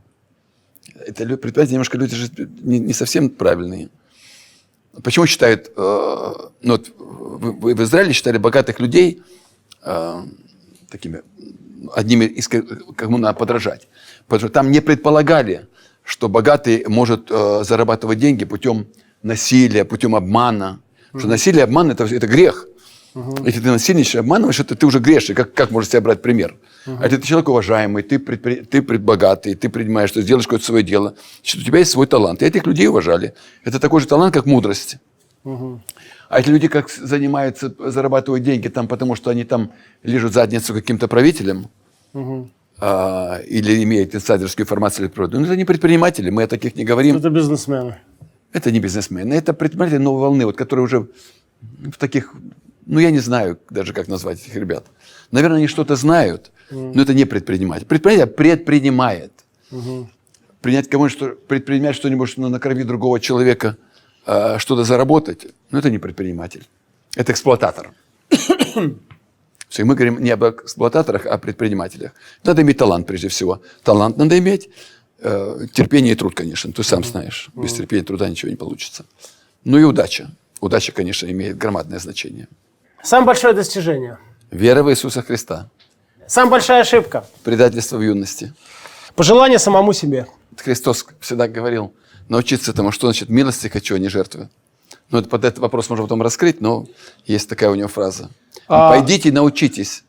Это 1.06 1.24
предприниматели 1.36 1.72
немножко 1.74 1.98
люди 1.98 2.14
же 2.14 2.30
не, 2.62 2.78
не 2.78 2.92
совсем 2.92 3.30
правильные. 3.30 3.88
Почему 5.02 5.26
считают, 5.26 5.70
э, 5.76 6.32
ну 6.62 6.72
вот 6.72 6.90
вы, 6.98 7.74
в 7.74 7.82
Израиле 7.82 8.12
считали 8.12 8.38
богатых 8.38 8.80
людей 8.80 9.22
э, 9.82 10.22
такими 10.90 11.22
одними 11.94 12.24
из 12.26 12.48
ко- 12.48 12.62
кому 12.96 13.18
надо 13.18 13.38
подражать. 13.38 13.88
Потому 14.26 14.40
что 14.40 14.48
там 14.52 14.70
не 14.70 14.80
предполагали, 14.80 15.68
что 16.10 16.28
богатый 16.28 16.84
может 16.88 17.30
э, 17.30 17.62
зарабатывать 17.62 18.18
деньги 18.18 18.44
путем 18.44 18.88
насилия, 19.22 19.84
путем 19.84 20.16
обмана. 20.16 20.80
Что 21.16 21.28
насилие, 21.28 21.62
обман 21.62 21.92
это, 21.92 22.04
это 22.04 22.26
грех. 22.26 22.66
Если 23.46 23.60
ты 23.60 23.70
насильничаешь, 23.70 24.16
обманываешь, 24.16 24.58
это 24.58 24.74
ты 24.74 24.86
уже 24.86 24.98
грешный. 24.98 25.36
Как, 25.36 25.54
как 25.54 25.70
можно 25.70 25.88
себя 25.88 26.00
брать 26.00 26.20
пример? 26.20 26.56
А 26.86 27.04
если 27.04 27.16
ты 27.18 27.26
человек 27.28 27.48
уважаемый, 27.48 28.02
ты, 28.02 28.16
предпри- 28.16 28.64
ты 28.64 28.82
предбогатый, 28.82 29.54
ты 29.54 29.68
принимаешь, 29.68 30.10
что 30.10 30.20
сделаешь 30.22 30.46
какое-то 30.46 30.64
свое 30.64 30.82
дело, 30.82 31.14
что 31.42 31.60
у 31.60 31.62
тебя 31.64 31.78
есть 31.78 31.92
свой 31.92 32.06
талант. 32.08 32.42
И 32.42 32.44
этих 32.44 32.66
людей 32.66 32.88
уважали. 32.88 33.34
Это 33.64 33.78
такой 33.78 34.00
же 34.00 34.08
талант, 34.08 34.34
как 34.34 34.46
мудрость. 34.46 34.96
А 36.28 36.40
эти 36.40 36.48
люди 36.48 36.66
как 36.68 36.90
занимаются, 36.90 37.72
зарабатывают 37.78 38.44
деньги 38.44 38.68
там, 38.68 38.88
потому 38.88 39.14
что 39.16 39.30
они 39.30 39.44
там 39.44 39.70
лежат 40.02 40.32
задницу 40.32 40.74
каким-то 40.74 41.06
правителям, 41.08 41.68
а, 42.80 43.40
или 43.46 43.82
имеют 43.84 44.14
инсайдерскую 44.14 44.64
информацию 44.64 45.06
или 45.06 45.12
продукт. 45.12 45.38
Ну, 45.38 45.44
это 45.44 45.56
не 45.56 45.64
предприниматели, 45.64 46.30
мы 46.30 46.44
о 46.44 46.46
таких 46.46 46.76
не 46.76 46.84
говорим. 46.84 47.16
Это 47.16 47.30
бизнесмены. 47.30 47.98
Это 48.52 48.72
не 48.72 48.80
бизнесмены, 48.80 49.34
это 49.34 49.52
предприниматели 49.52 49.98
новой 49.98 50.20
волны, 50.20 50.46
вот, 50.46 50.56
которые 50.56 50.84
уже 50.84 51.08
в 51.60 51.96
таких, 51.98 52.34
ну 52.86 52.98
я 52.98 53.10
не 53.10 53.20
знаю 53.20 53.58
даже, 53.68 53.92
как 53.92 54.08
назвать 54.08 54.40
этих 54.40 54.56
ребят. 54.56 54.86
Наверное, 55.30 55.58
они 55.58 55.66
что-то 55.66 55.94
знают, 55.94 56.50
но 56.70 57.02
это 57.02 57.14
не 57.14 57.26
предприниматель. 57.26 57.86
Предприниматель 57.86 58.32
предпринимает. 58.32 59.32
Принять 60.60 60.88
кому-нибудь, 60.88 61.16
что, 61.16 61.28
предпринимать 61.48 61.96
что-нибудь, 61.96 62.28
что 62.28 62.48
на 62.48 62.58
крови 62.58 62.82
другого 62.82 63.20
человека 63.20 63.76
а, 64.26 64.58
что-то 64.58 64.84
заработать, 64.84 65.46
ну 65.70 65.78
это 65.78 65.90
не 65.90 65.98
предприниматель. 65.98 66.66
Это 67.16 67.32
эксплуататор. 67.32 67.92
Все, 69.70 69.84
мы 69.84 69.94
говорим 69.94 70.18
не 70.20 70.30
об 70.30 70.42
эксплуататорах, 70.44 71.26
а 71.26 71.34
о 71.34 71.38
предпринимателях. 71.38 72.10
Надо 72.42 72.62
иметь 72.62 72.78
талант 72.78 73.06
прежде 73.06 73.28
всего. 73.28 73.62
Талант 73.84 74.16
надо 74.16 74.36
иметь, 74.36 74.68
э, 75.20 75.66
терпение 75.72 76.12
и 76.12 76.16
труд, 76.16 76.34
конечно. 76.34 76.72
Ты 76.72 76.82
сам 76.82 77.04
знаешь, 77.04 77.50
без 77.54 77.72
терпения 77.72 78.02
и 78.02 78.04
труда 78.04 78.28
ничего 78.28 78.50
не 78.50 78.56
получится. 78.56 79.04
Ну 79.64 79.78
и 79.78 79.84
удача. 79.84 80.32
Удача, 80.60 80.90
конечно, 80.90 81.30
имеет 81.30 81.56
громадное 81.56 82.00
значение. 82.00 82.48
Самое 83.04 83.26
большое 83.26 83.54
достижение. 83.54 84.18
Вера 84.50 84.82
в 84.82 84.90
Иисуса 84.90 85.22
Христа. 85.22 85.70
Самая 86.26 86.50
большая 86.50 86.80
ошибка. 86.80 87.24
Предательство 87.44 87.96
в 87.96 88.02
юности. 88.02 88.52
Пожелание 89.14 89.60
самому 89.60 89.92
себе. 89.92 90.26
Христос 90.56 91.06
всегда 91.20 91.46
говорил, 91.46 91.94
научиться 92.28 92.72
этому, 92.72 92.90
что 92.90 93.06
значит 93.06 93.28
милости 93.28 93.68
хочу, 93.68 93.94
а 93.94 93.98
не 94.00 94.08
жертвы. 94.08 94.48
Ну, 95.10 95.18
это, 95.18 95.28
под 95.28 95.44
этот 95.44 95.58
вопрос 95.58 95.90
можно 95.90 96.04
потом 96.04 96.22
раскрыть, 96.22 96.60
но 96.60 96.86
есть 97.26 97.48
такая 97.48 97.70
у 97.70 97.74
него 97.74 97.88
фраза. 97.88 98.30
А- 98.68 98.90
Пойдите 98.90 99.28
и 99.30 99.32
научитесь, 99.32 100.04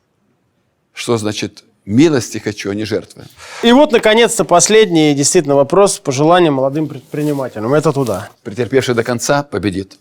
что 0.94 1.18
значит 1.18 1.64
милости 1.86 2.38
хочу, 2.38 2.70
а 2.70 2.76
не 2.76 2.86
жертвы. 2.86 3.24
И 3.64 3.72
вот, 3.72 3.92
наконец-то, 3.92 4.46
последний 4.46 5.16
действительно 5.16 5.56
вопрос 5.56 5.98
пожелания 6.00 6.52
молодым 6.52 6.88
предпринимателям. 6.88 7.74
Это 7.74 7.92
туда. 7.92 8.30
Претерпевший 8.44 8.94
до 8.94 9.04
конца 9.04 9.42
победит. 9.42 9.98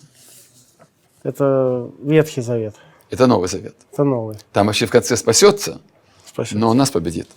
Это 1.22 1.90
Ветхий 2.02 2.42
Завет. 2.42 2.74
Это 3.10 3.26
Новый 3.26 3.48
Завет. 3.48 3.74
Это 3.92 4.04
новый. 4.04 4.36
Там 4.52 4.66
вообще 4.66 4.86
в 4.86 4.90
конце 4.90 5.16
спасется, 5.16 5.80
Спасибо. 6.26 6.60
но 6.60 6.70
у 6.70 6.74
нас 6.74 6.90
победит. 6.90 7.28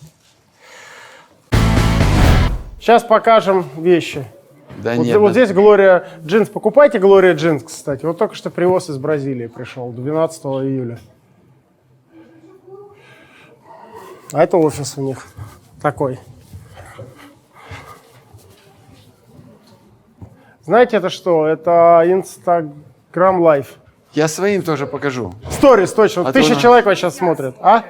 Сейчас 2.78 3.02
покажем 3.02 3.66
вещи. 3.78 4.26
Да 4.82 4.94
Вот, 4.96 5.06
нет, 5.06 5.16
вот 5.18 5.28
да. 5.28 5.32
здесь 5.32 5.52
Глория 5.54 6.06
Джинс. 6.24 6.48
Покупайте 6.48 6.98
Глория 6.98 7.34
Джинс, 7.34 7.62
кстати. 7.62 8.04
Вот 8.04 8.18
только 8.18 8.34
что 8.34 8.50
привоз 8.50 8.90
из 8.90 8.98
Бразилии 8.98 9.46
пришел 9.46 9.90
12 9.92 10.44
июля. 10.44 10.98
А 14.32 14.42
это 14.42 14.56
офис 14.56 14.94
у 14.98 15.02
них 15.02 15.24
такой. 15.80 16.18
Знаете, 20.64 20.96
это 20.96 21.10
что? 21.10 21.46
Это 21.46 22.02
Instagram 22.06 23.42
Live. 23.42 23.66
Я 24.12 24.28
своим 24.28 24.62
тоже 24.62 24.86
покажу. 24.86 25.34
Сторис, 25.50 25.92
точно. 25.92 26.22
А 26.22 26.24
то 26.26 26.32
Тысяча 26.32 26.52
она- 26.52 26.60
человек 26.60 26.86
вас 26.86 26.98
сейчас 26.98 27.16
смотрят. 27.16 27.56
А? 27.60 27.84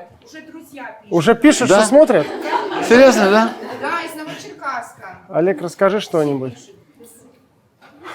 Уже 1.11 1.35
пишут, 1.35 1.69
Да? 1.69 1.81
что 1.81 1.89
смотрят? 1.89 2.27
Серьезно, 2.89 3.31
да? 3.31 3.53
Да, 3.81 4.03
из 4.03 4.15
Новочеркасска. 4.17 5.19
Олег, 5.29 5.61
расскажи 5.63 6.01
что-нибудь. 6.01 6.71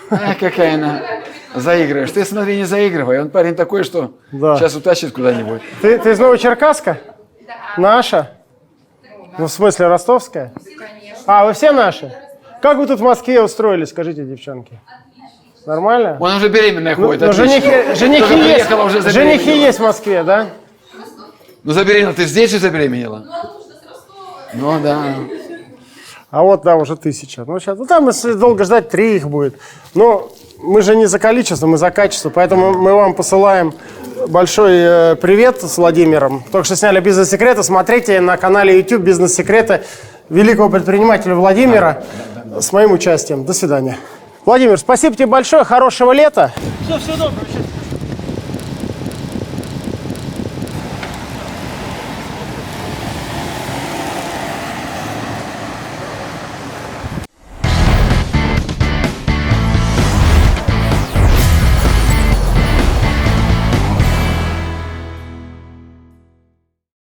А, 0.09 0.35
какая 0.39 0.75
она. 0.75 1.01
Заигрываешь. 1.55 2.11
Ты 2.11 2.25
смотри, 2.25 2.57
не 2.57 2.65
заигрывай. 2.65 3.21
Он 3.21 3.29
парень 3.29 3.55
такой, 3.55 3.83
что 3.83 4.13
Да. 4.31 4.55
сейчас 4.57 4.75
утащит 4.75 5.11
куда-нибудь. 5.13 5.61
Ты, 5.81 5.97
ты 5.97 6.11
из 6.11 6.19
Новочеркасска? 6.19 6.99
Да. 7.47 7.53
Наша? 7.77 8.31
Ну, 9.37 9.45
в 9.47 9.51
смысле, 9.51 9.87
ростовская? 9.87 10.53
Конечно. 10.63 11.23
А, 11.25 11.45
вы 11.45 11.53
все 11.53 11.71
наши? 11.71 12.13
Как 12.61 12.77
вы 12.77 12.85
тут 12.87 12.99
в 12.99 13.03
Москве 13.03 13.41
устроились, 13.41 13.89
скажите, 13.89 14.23
девчонки? 14.25 14.79
Нормально? 15.65 16.17
Он 16.19 16.35
уже 16.35 16.49
беременная 16.49 16.95
Ну, 16.95 17.07
ходит. 17.07 17.21
ну, 17.21 17.33
женихи, 17.33 17.95
женихи, 17.95 18.33
есть, 18.33 18.71
уже 18.71 19.09
женихи 19.09 19.51
есть 19.57 19.79
в 19.79 19.83
Москве, 19.83 20.23
да? 20.23 20.47
Ну 21.63 21.71
забеременела. 21.73 22.13
Ты 22.13 22.25
здесь 22.25 22.51
же 22.51 22.59
забеременела? 22.59 23.25
Ну 24.53 24.79
да. 24.81 25.15
А 26.31 26.43
вот, 26.43 26.61
да, 26.61 26.75
уже 26.75 26.95
тысяча. 26.95 27.43
Ну, 27.45 27.59
сейчас, 27.59 27.77
ну, 27.77 27.85
там, 27.85 28.07
если 28.07 28.33
долго 28.33 28.63
ждать, 28.63 28.89
три 28.89 29.15
их 29.15 29.27
будет. 29.27 29.59
Но 29.95 30.29
мы 30.61 30.81
же 30.81 30.95
не 30.95 31.07
за 31.07 31.17
количество, 31.17 31.65
мы 31.65 31.77
за 31.77 31.89
качество. 31.89 32.29
Поэтому 32.29 32.73
мы 32.73 32.93
вам 32.93 33.15
посылаем 33.15 33.73
большой 34.27 34.73
э, 34.73 35.15
привет 35.15 35.61
с 35.61 35.77
Владимиром. 35.77 36.43
Только 36.51 36.65
что 36.65 36.75
сняли 36.75 36.99
«Бизнес-секреты». 36.99 37.63
Смотрите 37.63 38.21
на 38.21 38.37
канале 38.37 38.77
YouTube 38.77 39.01
«Бизнес-секреты» 39.01 39.81
великого 40.29 40.69
предпринимателя 40.69 41.33
Владимира 41.33 42.03
с 42.59 42.71
моим 42.71 42.91
участием. 42.91 43.45
До 43.45 43.53
свидания. 43.53 43.97
Владимир, 44.45 44.77
спасибо 44.77 45.15
тебе 45.15 45.25
большое, 45.25 45.63
хорошего 45.63 46.11
лета. 46.11 46.51
Все, 46.85 46.97
все 46.99 47.11
доброго. 47.13 47.45